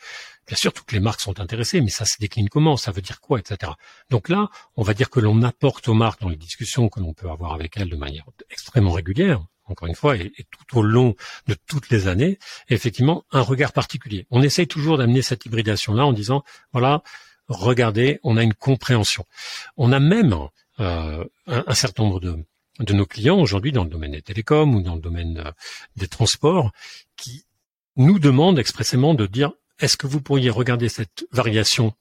Bien 0.46 0.56
sûr, 0.56 0.72
toutes 0.72 0.92
les 0.92 1.00
marques 1.00 1.20
sont 1.20 1.40
intéressées, 1.40 1.80
mais 1.80 1.90
ça 1.90 2.04
se 2.04 2.16
décline 2.18 2.48
comment, 2.48 2.76
ça 2.76 2.92
veut 2.92 3.02
dire 3.02 3.20
quoi, 3.20 3.38
etc. 3.38 3.72
Donc 4.10 4.28
là, 4.28 4.48
on 4.76 4.82
va 4.82 4.94
dire 4.94 5.10
que 5.10 5.20
l'on 5.20 5.42
apporte 5.42 5.88
aux 5.88 5.94
marques 5.94 6.20
dans 6.20 6.28
les 6.28 6.36
discussions 6.36 6.88
que 6.88 7.00
l'on 7.00 7.14
peut 7.14 7.30
avoir 7.30 7.52
avec 7.52 7.76
elles 7.76 7.88
de 7.88 7.96
manière 7.96 8.24
extrêmement 8.50 8.92
régulière, 8.92 9.44
encore 9.66 9.88
une 9.88 9.94
fois, 9.94 10.16
et, 10.16 10.32
tout 10.50 10.78
au 10.78 10.82
long 10.82 11.14
de 11.46 11.56
toutes 11.66 11.90
les 11.90 12.08
années, 12.08 12.38
effectivement, 12.68 13.24
un 13.30 13.42
regard 13.42 13.72
particulier. 13.72 14.26
On 14.30 14.42
essaye 14.42 14.66
toujours 14.66 14.98
d'amener 14.98 15.22
cette 15.22 15.46
hybridation-là 15.46 16.04
en 16.04 16.12
disant, 16.12 16.42
voilà, 16.72 17.02
regardez, 17.48 18.20
on 18.22 18.36
a 18.36 18.42
une 18.42 18.54
compréhension. 18.54 19.24
On 19.76 19.92
a 19.92 20.00
même 20.00 20.36
euh, 20.80 21.24
un, 21.46 21.74
certain 21.74 22.04
nombre 22.04 22.20
de, 22.20 22.36
de 22.80 22.92
nos 22.94 23.06
clients 23.06 23.38
aujourd'hui 23.38 23.72
dans 23.72 23.84
le 23.84 23.90
domaine 23.90 24.12
des 24.12 24.22
télécoms 24.22 24.74
ou 24.74 24.82
dans 24.82 24.94
le 24.94 25.00
domaine 25.00 25.42
euh, 25.44 25.50
des 25.96 26.08
transports 26.08 26.72
nous 27.96 28.18
demandent 28.18 28.58
expressément 28.58 29.14
de 29.14 29.26
dire 29.26 29.52
est-ce 29.78 29.96
que 29.96 30.06
vous 30.06 30.20
pourriez 30.20 30.50
regarder 30.50 30.88
cette 30.88 31.26
variation 31.32 31.94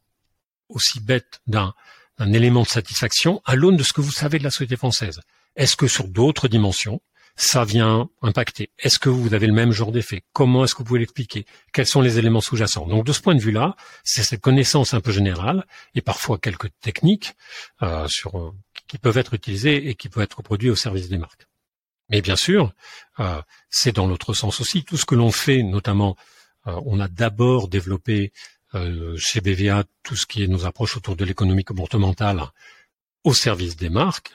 aussi 0.67 0.99
bête 0.99 1.41
d'un 1.47 1.73
élément 2.19 2.63
de 2.63 2.67
satisfaction 2.67 3.41
à 3.45 3.55
l'aune 3.55 3.77
de 3.77 3.83
ce 3.83 3.93
que 3.93 4.01
vous 4.01 4.11
savez 4.11 4.37
de 4.37 4.43
la 4.43 4.51
société 4.51 4.75
française? 4.75 5.21
Est-ce 5.55 5.75
que 5.75 5.87
sur 5.87 6.07
d'autres 6.07 6.47
dimensions, 6.47 7.01
ça 7.35 7.63
vient 7.63 8.09
impacter? 8.21 8.71
Est-ce 8.79 8.99
que 8.99 9.09
vous 9.09 9.33
avez 9.33 9.47
le 9.47 9.53
même 9.53 9.71
genre 9.71 9.91
d'effet? 9.91 10.23
Comment 10.33 10.63
est-ce 10.63 10.73
que 10.73 10.79
vous 10.79 10.85
pouvez 10.85 10.99
l'expliquer? 10.99 11.45
Quels 11.73 11.85
sont 11.87 12.01
les 12.01 12.19
éléments 12.19 12.41
sous-jacents? 12.41 12.85
Donc 12.85 13.05
de 13.05 13.13
ce 13.13 13.21
point 13.21 13.35
de 13.35 13.41
vue-là, 13.41 13.75
c'est 14.03 14.23
cette 14.23 14.41
connaissance 14.41 14.93
un 14.93 15.01
peu 15.01 15.11
générale 15.11 15.65
et 15.95 16.01
parfois 16.01 16.37
quelques 16.37 16.69
techniques 16.81 17.33
euh, 17.81 18.07
qui 18.87 18.97
peuvent 18.97 19.17
être 19.17 19.33
utilisées 19.33 19.89
et 19.89 19.95
qui 19.95 20.09
peuvent 20.09 20.23
être 20.23 20.43
produits 20.43 20.69
au 20.69 20.75
service 20.75 21.09
des 21.09 21.17
marques. 21.17 21.48
Mais 22.09 22.21
bien 22.21 22.35
sûr, 22.35 22.73
euh, 23.19 23.41
c'est 23.69 23.95
dans 23.95 24.07
l'autre 24.07 24.33
sens 24.33 24.59
aussi. 24.61 24.83
Tout 24.83 24.97
ce 24.97 25.05
que 25.05 25.15
l'on 25.15 25.31
fait, 25.31 25.63
notamment, 25.63 26.15
on 26.65 26.99
a 26.99 27.07
d'abord 27.07 27.67
développé 27.67 28.31
chez 29.17 29.41
BVA 29.41 29.85
tout 30.03 30.15
ce 30.15 30.27
qui 30.27 30.43
est 30.43 30.47
nos 30.47 30.65
approches 30.65 30.97
autour 30.97 31.15
de 31.15 31.25
l'économie 31.25 31.63
comportementale 31.63 32.43
au 33.23 33.33
service 33.33 33.75
des 33.75 33.89
marques. 33.89 34.33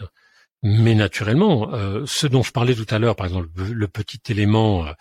Mais 0.62 0.94
naturellement, 0.94 1.74
euh, 1.74 2.04
ce 2.06 2.26
dont 2.26 2.42
je 2.42 2.50
parlais 2.50 2.74
tout 2.74 2.86
à 2.88 2.98
l'heure, 2.98 3.16
par 3.16 3.26
exemple, 3.26 3.48
le 3.56 3.86
petit 3.86 4.20
élément 4.32 4.86
euh, 4.86 4.92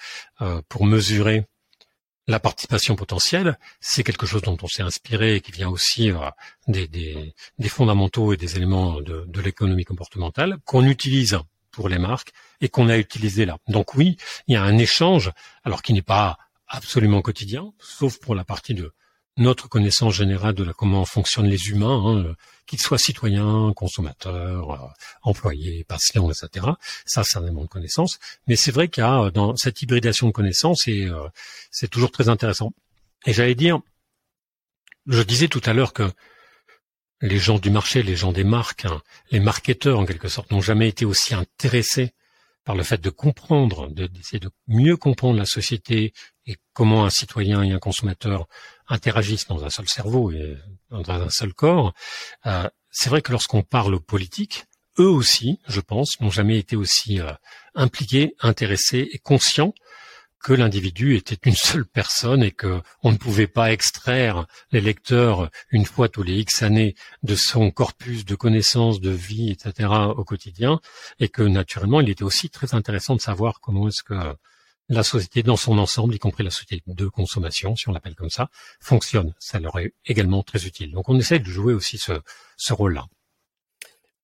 euh, 0.42 0.62
pour 0.68 0.86
mesurer 0.86 1.46
la 2.28 2.40
participation 2.40 2.98
potentielle, 2.98 3.58
c'est 3.80 4.04
quelque 4.04 4.26
chose 4.26 4.42
dont 4.42 4.58
on 4.62 4.68
s'est 4.68 4.84
inspiré 4.84 5.36
et 5.36 5.42
qui 5.42 5.52
vient 5.52 5.70
aussi 5.70 6.12
des, 6.68 6.88
des, 6.88 7.34
des, 7.60 7.70
fondamentaux 7.70 8.32
et 8.32 8.38
des 8.38 8.56
éléments 8.56 9.02
de, 9.02 9.26
de 9.28 9.42
l'économie 9.42 9.84
comportementale 9.84 10.58
qu'on 10.64 10.86
utilise 10.86 11.38
pour 11.74 11.90
les 11.90 11.98
marques 11.98 12.32
et 12.62 12.70
qu'on 12.70 12.88
a 12.88 12.98
utilisé 12.98 13.46
là. 13.46 13.58
Donc 13.68 13.96
oui, 13.96 14.16
il 14.48 14.54
y 14.54 14.58
a 14.58 14.64
un 14.64 14.78
échange, 14.78 15.32
alors 15.66 15.82
qui 15.82 15.92
n'est 15.92 16.02
pas 16.02 16.38
absolument 16.70 17.22
quotidien, 17.22 17.74
sauf 17.80 18.20
pour 18.20 18.36
la 18.36 18.46
partie 18.46 18.74
de 18.74 18.94
notre 19.38 19.68
connaissance 19.68 20.14
générale 20.14 20.54
de 20.54 20.64
la, 20.64 20.74
comment 20.74 21.06
fonctionnent 21.06 21.48
les 21.48 21.70
humains, 21.70 22.04
hein, 22.06 22.36
qu'ils 22.68 22.80
soient 22.80 23.00
citoyens, 23.00 23.74
consommateurs, 23.76 24.72
euh, 24.72 24.88
employés, 25.24 25.84
patients, 25.84 26.30
etc. 26.30 26.68
Ça, 27.06 27.24
c'est 27.24 27.40
un 27.40 27.44
élément 27.44 27.64
de 27.64 27.68
connaissance. 27.68 28.20
Mais 28.48 28.56
c'est 28.56 28.72
vrai 28.72 28.90
qu'il 28.90 29.04
y 29.04 29.08
a 29.08 29.32
dans 29.32 29.56
cette 29.56 29.82
hybridation 29.82 30.28
de 30.28 30.32
connaissances 30.32 30.88
et 30.88 31.06
euh, 31.06 31.28
c'est 31.72 31.90
toujours 31.90 32.12
très 32.12 32.30
intéressant. 32.30 32.74
Et 33.26 33.34
j'allais 33.34 33.56
dire, 33.56 33.80
je 35.08 35.24
disais 35.24 35.48
tout 35.48 35.62
à 35.66 35.74
l'heure 35.74 35.94
que 35.94 36.10
les 37.24 37.40
gens 37.40 37.58
du 37.58 37.70
marché, 37.70 38.04
les 38.04 38.18
gens 38.18 38.34
des 38.34 38.44
marques, 38.44 38.84
hein, 38.84 39.02
les 39.32 39.40
marketeurs 39.40 39.98
en 39.98 40.06
quelque 40.06 40.28
sorte, 40.28 40.52
n'ont 40.52 40.62
jamais 40.62 40.90
été 40.90 41.06
aussi 41.06 41.34
intéressés 41.34 42.12
par 42.66 42.76
le 42.76 42.84
fait 42.84 43.00
de 43.00 43.10
comprendre, 43.10 43.90
d'essayer 43.90 44.40
de 44.40 44.52
mieux 44.68 44.98
comprendre 44.98 45.40
la 45.40 45.46
société 45.46 46.14
et 46.46 46.58
comment 46.74 47.06
un 47.06 47.10
citoyen 47.10 47.64
et 47.64 47.72
un 47.72 47.80
consommateur 47.80 48.48
interagissent 48.88 49.48
dans 49.48 49.64
un 49.64 49.70
seul 49.70 49.88
cerveau 49.88 50.32
et 50.32 50.58
dans 50.90 51.10
un 51.10 51.30
seul 51.30 51.54
corps, 51.54 51.94
euh, 52.46 52.70
c'est 52.92 53.10
vrai 53.10 53.22
que 53.22 53.32
lorsqu'on 53.32 53.64
parle 53.64 53.96
aux 53.96 54.02
politiques, 54.02 54.66
eux 55.00 55.10
aussi, 55.10 55.60
je 55.68 55.80
pense, 55.80 56.20
n'ont 56.20 56.30
jamais 56.30 56.58
été 56.58 56.76
aussi 56.76 57.22
euh, 57.22 57.32
impliqués, 57.74 58.36
intéressés 58.42 59.08
et 59.12 59.18
conscients 59.18 59.74
que 60.44 60.54
l'individu 60.54 61.16
était 61.16 61.38
une 61.50 61.56
seule 61.56 61.86
personne 61.86 62.44
et 62.44 62.52
que 62.52 62.82
on 63.02 63.12
ne 63.14 63.18
pouvait 63.18 63.48
pas 63.48 63.72
extraire 63.72 64.46
les 64.72 64.82
lecteurs 64.82 65.50
une 65.72 65.86
fois 65.86 66.10
tous 66.10 66.22
les 66.22 66.36
X 66.36 66.62
années 66.62 66.96
de 67.24 67.36
son 67.36 67.72
corpus 67.72 68.26
de 68.26 68.36
connaissances, 68.36 69.00
de 69.00 69.10
vie, 69.10 69.52
etc. 69.52 69.90
au 70.16 70.24
quotidien 70.26 70.82
et 71.20 71.30
que 71.30 71.42
naturellement 71.42 72.02
il 72.02 72.10
était 72.10 72.24
aussi 72.24 72.50
très 72.50 72.76
intéressant 72.76 73.16
de 73.16 73.22
savoir 73.22 73.62
comment 73.62 73.88
est-ce 73.88 74.04
que 74.04 74.36
la 74.90 75.04
société 75.04 75.44
dans 75.44 75.56
son 75.56 75.78
ensemble, 75.78 76.14
y 76.14 76.20
compris 76.20 76.44
la 76.44 76.50
société 76.50 76.84
de 76.86 77.08
consommation, 77.08 77.78
si 77.78 77.88
on 77.88 77.94
l'appelle 77.94 78.16
comme 78.16 78.30
ça, 78.30 78.50
fonctionne. 78.82 79.34
Ça 79.40 79.62
leur 79.62 79.80
est 79.80 79.94
également 80.06 80.44
très 80.44 80.66
utile. 80.66 80.92
Donc 80.92 81.08
on 81.08 81.18
essaie 81.18 81.40
de 81.40 81.46
jouer 81.46 81.74
aussi 81.74 81.98
ce, 81.98 82.12
ce 82.58 82.74
rôle-là. 82.74 83.06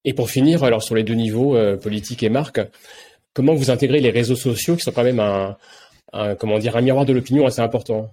Et 0.03 0.13
pour 0.13 0.29
finir, 0.29 0.65
alors 0.65 0.84
sur 0.84 0.95
les 0.95 1.03
deux 1.03 1.13
niveaux, 1.13 1.55
euh, 1.55 1.77
politique 1.77 2.23
et 2.23 2.29
marque, 2.29 2.60
comment 3.34 3.55
vous 3.55 3.71
intégrez 3.71 4.01
les 4.01 4.12
réseaux 4.12 4.36
sociaux 4.36 4.75
qui 4.75 4.84
sont 4.84 4.91
quand 4.91 5.03
même 5.03 5.21
un, 5.21 5.58
comment 6.39 6.60
dire, 6.60 6.76
un 6.76 6.82
miroir 6.82 7.06
de 7.06 7.13
l'opinion 7.13 7.45
assez 7.45 7.62
important 7.62 8.12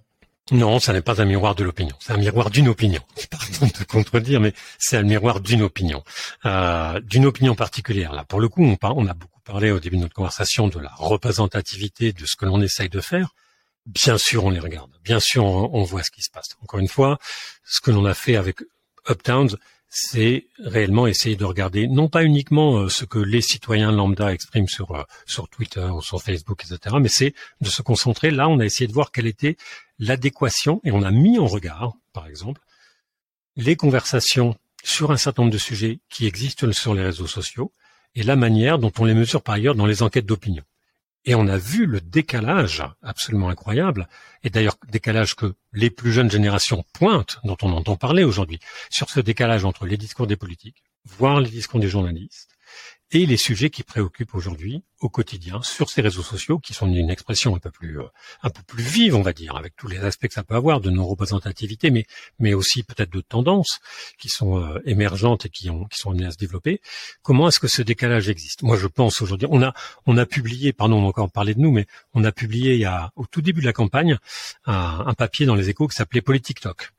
non, 0.52 0.78
ça 0.78 0.92
n'est 0.92 1.02
pas 1.02 1.20
un 1.20 1.24
miroir 1.24 1.56
de 1.56 1.64
l'opinion. 1.64 1.96
C'est 1.98 2.12
un 2.12 2.18
miroir 2.18 2.50
d'une 2.50 2.68
opinion. 2.68 3.00
Pardon 3.30 3.66
de 3.66 3.84
contredire, 3.84 4.40
mais 4.40 4.52
c'est 4.78 4.96
un 4.96 5.02
miroir 5.02 5.40
d'une 5.40 5.62
opinion, 5.62 6.04
euh, 6.44 7.00
d'une 7.00 7.26
opinion 7.26 7.56
particulière. 7.56 8.12
Là, 8.12 8.24
pour 8.24 8.38
le 8.38 8.48
coup, 8.48 8.62
on, 8.62 8.76
on 8.80 9.06
a 9.08 9.14
beaucoup 9.14 9.40
parlé 9.40 9.72
au 9.72 9.80
début 9.80 9.96
de 9.96 10.02
notre 10.02 10.14
conversation 10.14 10.68
de 10.68 10.78
la 10.78 10.92
représentativité 10.94 12.12
de 12.12 12.24
ce 12.26 12.36
que 12.36 12.44
l'on 12.44 12.60
essaye 12.60 12.88
de 12.88 13.00
faire. 13.00 13.34
Bien 13.86 14.18
sûr, 14.18 14.44
on 14.44 14.50
les 14.50 14.60
regarde. 14.60 14.90
Bien 15.02 15.18
sûr, 15.18 15.44
on, 15.44 15.70
on 15.72 15.82
voit 15.82 16.04
ce 16.04 16.12
qui 16.12 16.22
se 16.22 16.30
passe. 16.30 16.50
Encore 16.62 16.78
une 16.78 16.88
fois, 16.88 17.18
ce 17.64 17.80
que 17.80 17.90
l'on 17.90 18.04
a 18.04 18.14
fait 18.14 18.36
avec 18.36 18.58
Uptowns, 19.08 19.56
c'est 19.98 20.48
réellement 20.58 21.06
essayer 21.06 21.36
de 21.36 21.44
regarder 21.46 21.88
non 21.88 22.08
pas 22.08 22.22
uniquement 22.22 22.80
euh, 22.80 22.90
ce 22.90 23.06
que 23.06 23.18
les 23.18 23.40
citoyens 23.40 23.90
lambda 23.90 24.30
expriment 24.30 24.68
sur 24.68 24.90
euh, 24.90 25.04
sur 25.24 25.48
Twitter 25.48 25.86
ou 25.86 26.02
sur 26.02 26.22
Facebook, 26.22 26.64
etc., 26.64 26.96
mais 27.00 27.08
c'est 27.08 27.32
de 27.62 27.70
se 27.70 27.80
concentrer. 27.80 28.30
Là, 28.30 28.46
on 28.50 28.58
a 28.58 28.66
essayé 28.66 28.86
de 28.86 28.92
voir 28.92 29.10
quelle 29.10 29.26
était 29.26 29.56
l'adéquation 29.98 30.82
et 30.84 30.92
on 30.92 31.02
a 31.02 31.10
mis 31.10 31.38
en 31.38 31.46
regard, 31.46 31.94
par 32.12 32.26
exemple, 32.26 32.60
les 33.56 33.74
conversations 33.74 34.54
sur 34.84 35.12
un 35.12 35.16
certain 35.16 35.44
nombre 35.44 35.54
de 35.54 35.58
sujets 35.58 36.00
qui 36.10 36.26
existent 36.26 36.70
sur 36.72 36.94
les 36.94 37.02
réseaux 37.02 37.26
sociaux 37.26 37.72
et 38.14 38.22
la 38.22 38.36
manière 38.36 38.78
dont 38.78 38.92
on 38.98 39.06
les 39.06 39.14
mesure 39.14 39.40
par 39.40 39.54
ailleurs 39.54 39.76
dans 39.76 39.86
les 39.86 40.02
enquêtes 40.02 40.26
d'opinion. 40.26 40.62
Et 41.26 41.34
on 41.34 41.48
a 41.48 41.58
vu 41.58 41.86
le 41.86 42.00
décalage 42.00 42.84
absolument 43.02 43.48
incroyable, 43.48 44.08
et 44.44 44.50
d'ailleurs 44.50 44.76
décalage 44.88 45.34
que 45.34 45.54
les 45.72 45.90
plus 45.90 46.12
jeunes 46.12 46.30
générations 46.30 46.84
pointent, 46.92 47.38
dont 47.42 47.56
on 47.62 47.72
entend 47.72 47.96
parler 47.96 48.22
aujourd'hui, 48.22 48.60
sur 48.90 49.10
ce 49.10 49.18
décalage 49.18 49.64
entre 49.64 49.86
les 49.86 49.96
discours 49.96 50.28
des 50.28 50.36
politiques, 50.36 50.84
voire 51.04 51.40
les 51.40 51.50
discours 51.50 51.80
des 51.80 51.88
journalistes, 51.88 52.55
et 53.12 53.24
les 53.24 53.36
sujets 53.36 53.70
qui 53.70 53.82
préoccupent 53.82 54.34
aujourd'hui 54.34 54.82
au 55.00 55.08
quotidien 55.08 55.62
sur 55.62 55.90
ces 55.90 56.00
réseaux 56.00 56.22
sociaux 56.22 56.58
qui 56.58 56.74
sont 56.74 56.86
une 56.92 57.10
expression 57.10 57.54
un 57.54 57.58
peu 57.58 57.70
plus 57.70 58.00
euh, 58.00 58.04
vive 58.76 59.14
on 59.14 59.22
va 59.22 59.32
dire 59.32 59.56
avec 59.56 59.76
tous 59.76 59.88
les 59.88 59.98
aspects 59.98 60.26
que 60.26 60.34
ça 60.34 60.42
peut 60.42 60.54
avoir 60.54 60.80
de 60.80 60.90
non 60.90 61.06
représentativité 61.06 61.90
mais 61.90 62.06
mais 62.38 62.54
aussi 62.54 62.82
peut-être 62.82 63.12
de 63.12 63.20
tendances 63.20 63.78
qui 64.18 64.28
sont 64.28 64.58
euh, 64.58 64.80
émergentes 64.84 65.46
et 65.46 65.50
qui 65.50 65.70
ont 65.70 65.84
qui 65.84 65.98
sont 65.98 66.10
amenées 66.10 66.26
à 66.26 66.30
se 66.30 66.36
développer. 66.36 66.80
Comment 67.22 67.48
est-ce 67.48 67.60
que 67.60 67.68
ce 67.68 67.82
décalage 67.82 68.28
existe? 68.28 68.62
Moi 68.62 68.76
je 68.76 68.86
pense 68.86 69.22
aujourd'hui 69.22 69.48
on 69.50 69.62
a 69.62 69.72
on 70.06 70.16
a 70.16 70.26
publié 70.26 70.72
pardon 70.72 70.96
on 70.96 71.04
a 71.04 71.08
encore 71.08 71.30
parlé 71.30 71.54
de 71.54 71.60
nous 71.60 71.70
mais 71.70 71.86
on 72.14 72.24
a 72.24 72.32
publié 72.32 72.74
il 72.74 72.80
y 72.80 72.86
a 72.86 73.12
au 73.16 73.26
tout 73.26 73.42
début 73.42 73.60
de 73.60 73.66
la 73.66 73.72
campagne 73.72 74.18
un, 74.64 75.04
un 75.06 75.14
papier 75.14 75.46
dans 75.46 75.54
les 75.54 75.68
échos 75.68 75.86
qui 75.86 75.96
s'appelait 75.96 76.22
Politique 76.22 76.60
Talk 76.60 76.92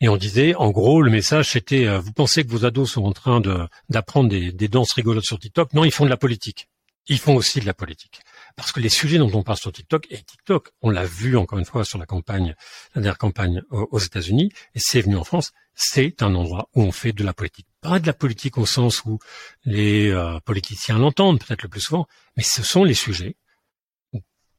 et 0.00 0.08
on 0.08 0.16
disait, 0.16 0.54
en 0.54 0.70
gros, 0.70 1.02
le 1.02 1.10
message 1.10 1.50
c'était, 1.50 1.86
euh, 1.86 1.98
vous 1.98 2.12
pensez 2.12 2.44
que 2.44 2.50
vos 2.50 2.64
ados 2.64 2.92
sont 2.92 3.04
en 3.04 3.12
train 3.12 3.40
de 3.40 3.66
d'apprendre 3.88 4.28
des, 4.28 4.52
des 4.52 4.68
danses 4.68 4.92
rigolotes 4.92 5.24
sur 5.24 5.38
TikTok? 5.38 5.72
Non, 5.74 5.84
ils 5.84 5.92
font 5.92 6.04
de 6.04 6.10
la 6.10 6.16
politique. 6.16 6.68
Ils 7.06 7.18
font 7.18 7.34
aussi 7.34 7.60
de 7.60 7.66
la 7.66 7.74
politique. 7.74 8.20
Parce 8.56 8.72
que 8.72 8.80
les 8.80 8.88
sujets 8.88 9.18
dont 9.18 9.30
on 9.34 9.42
parle 9.42 9.58
sur 9.58 9.72
TikTok, 9.72 10.06
et 10.10 10.22
TikTok, 10.22 10.70
on 10.82 10.90
l'a 10.90 11.04
vu 11.04 11.36
encore 11.36 11.58
une 11.58 11.64
fois 11.64 11.84
sur 11.84 11.98
la 11.98 12.06
campagne, 12.06 12.54
la 12.94 13.02
dernière 13.02 13.18
campagne 13.18 13.62
aux 13.70 13.98
États-Unis, 13.98 14.52
et 14.74 14.78
c'est 14.78 15.00
venu 15.00 15.16
en 15.16 15.24
France, 15.24 15.52
c'est 15.74 16.22
un 16.22 16.34
endroit 16.34 16.68
où 16.74 16.82
on 16.82 16.92
fait 16.92 17.12
de 17.12 17.24
la 17.24 17.32
politique. 17.32 17.66
Pas 17.80 17.98
de 17.98 18.06
la 18.06 18.12
politique 18.12 18.58
au 18.58 18.66
sens 18.66 19.04
où 19.04 19.18
les 19.64 20.10
euh, 20.10 20.38
politiciens 20.44 20.98
l'entendent 20.98 21.40
peut-être 21.40 21.62
le 21.62 21.68
plus 21.68 21.80
souvent, 21.80 22.06
mais 22.36 22.42
ce 22.42 22.62
sont 22.62 22.84
les 22.84 22.94
sujets 22.94 23.36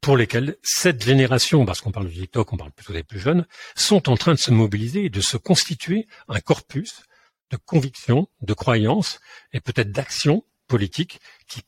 pour 0.01 0.17
lesquels 0.17 0.57
cette 0.63 1.03
génération, 1.03 1.65
parce 1.65 1.79
qu'on 1.79 1.91
parle 1.91 2.07
de 2.07 2.13
TikTok, 2.13 2.51
on 2.51 2.57
parle 2.57 2.71
plutôt 2.71 2.93
des 2.93 3.03
plus 3.03 3.19
jeunes, 3.19 3.45
sont 3.75 4.09
en 4.09 4.17
train 4.17 4.33
de 4.33 4.39
se 4.39 4.51
mobiliser 4.51 5.05
et 5.05 5.09
de 5.09 5.21
se 5.21 5.37
constituer 5.37 6.07
un 6.27 6.39
corpus 6.39 7.03
de 7.51 7.57
convictions, 7.57 8.27
de 8.41 8.53
croyances 8.53 9.19
et 9.53 9.59
peut-être 9.59 9.91
d'actions 9.91 10.43
politiques 10.67 11.19
qui 11.47 11.61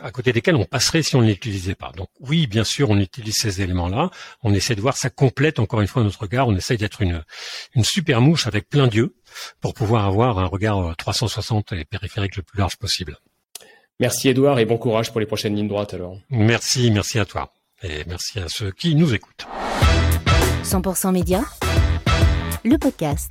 à 0.00 0.10
côté 0.10 0.32
desquels 0.32 0.56
on 0.56 0.64
passerait 0.64 1.02
si 1.02 1.16
on 1.16 1.22
ne 1.22 1.28
l'utilisait 1.28 1.74
pas. 1.74 1.90
Donc 1.96 2.10
oui, 2.20 2.46
bien 2.46 2.64
sûr, 2.64 2.90
on 2.90 2.98
utilise 2.98 3.34
ces 3.34 3.62
éléments-là. 3.62 4.10
On 4.42 4.52
essaie 4.52 4.74
de 4.74 4.80
voir, 4.82 4.96
ça 4.96 5.08
complète 5.08 5.58
encore 5.58 5.80
une 5.80 5.86
fois 5.86 6.02
notre 6.02 6.20
regard. 6.20 6.48
On 6.48 6.54
essaie 6.54 6.76
d'être 6.76 7.00
une, 7.00 7.24
une 7.74 7.84
super 7.84 8.20
mouche 8.20 8.46
avec 8.46 8.68
plein 8.68 8.88
d'yeux 8.88 9.16
pour 9.60 9.72
pouvoir 9.72 10.04
avoir 10.04 10.38
un 10.38 10.44
regard 10.44 10.94
360 10.96 11.72
et 11.72 11.84
périphérique 11.84 12.36
le 12.36 12.42
plus 12.42 12.58
large 12.58 12.76
possible. 12.76 13.18
Merci 13.98 14.28
Edouard 14.28 14.58
et 14.58 14.66
bon 14.66 14.76
courage 14.76 15.10
pour 15.10 15.20
les 15.20 15.26
prochaines 15.26 15.56
lignes 15.56 15.68
droites 15.68 15.94
alors. 15.94 16.18
Merci, 16.30 16.90
merci 16.90 17.18
à 17.18 17.24
toi 17.24 17.52
et 17.82 18.04
merci 18.06 18.38
à 18.38 18.48
ceux 18.48 18.70
qui 18.70 18.94
nous 18.94 19.14
écoutent. 19.14 19.46
100% 20.64 21.12
Média, 21.12 21.42
le 22.64 22.76
podcast. 22.76 23.30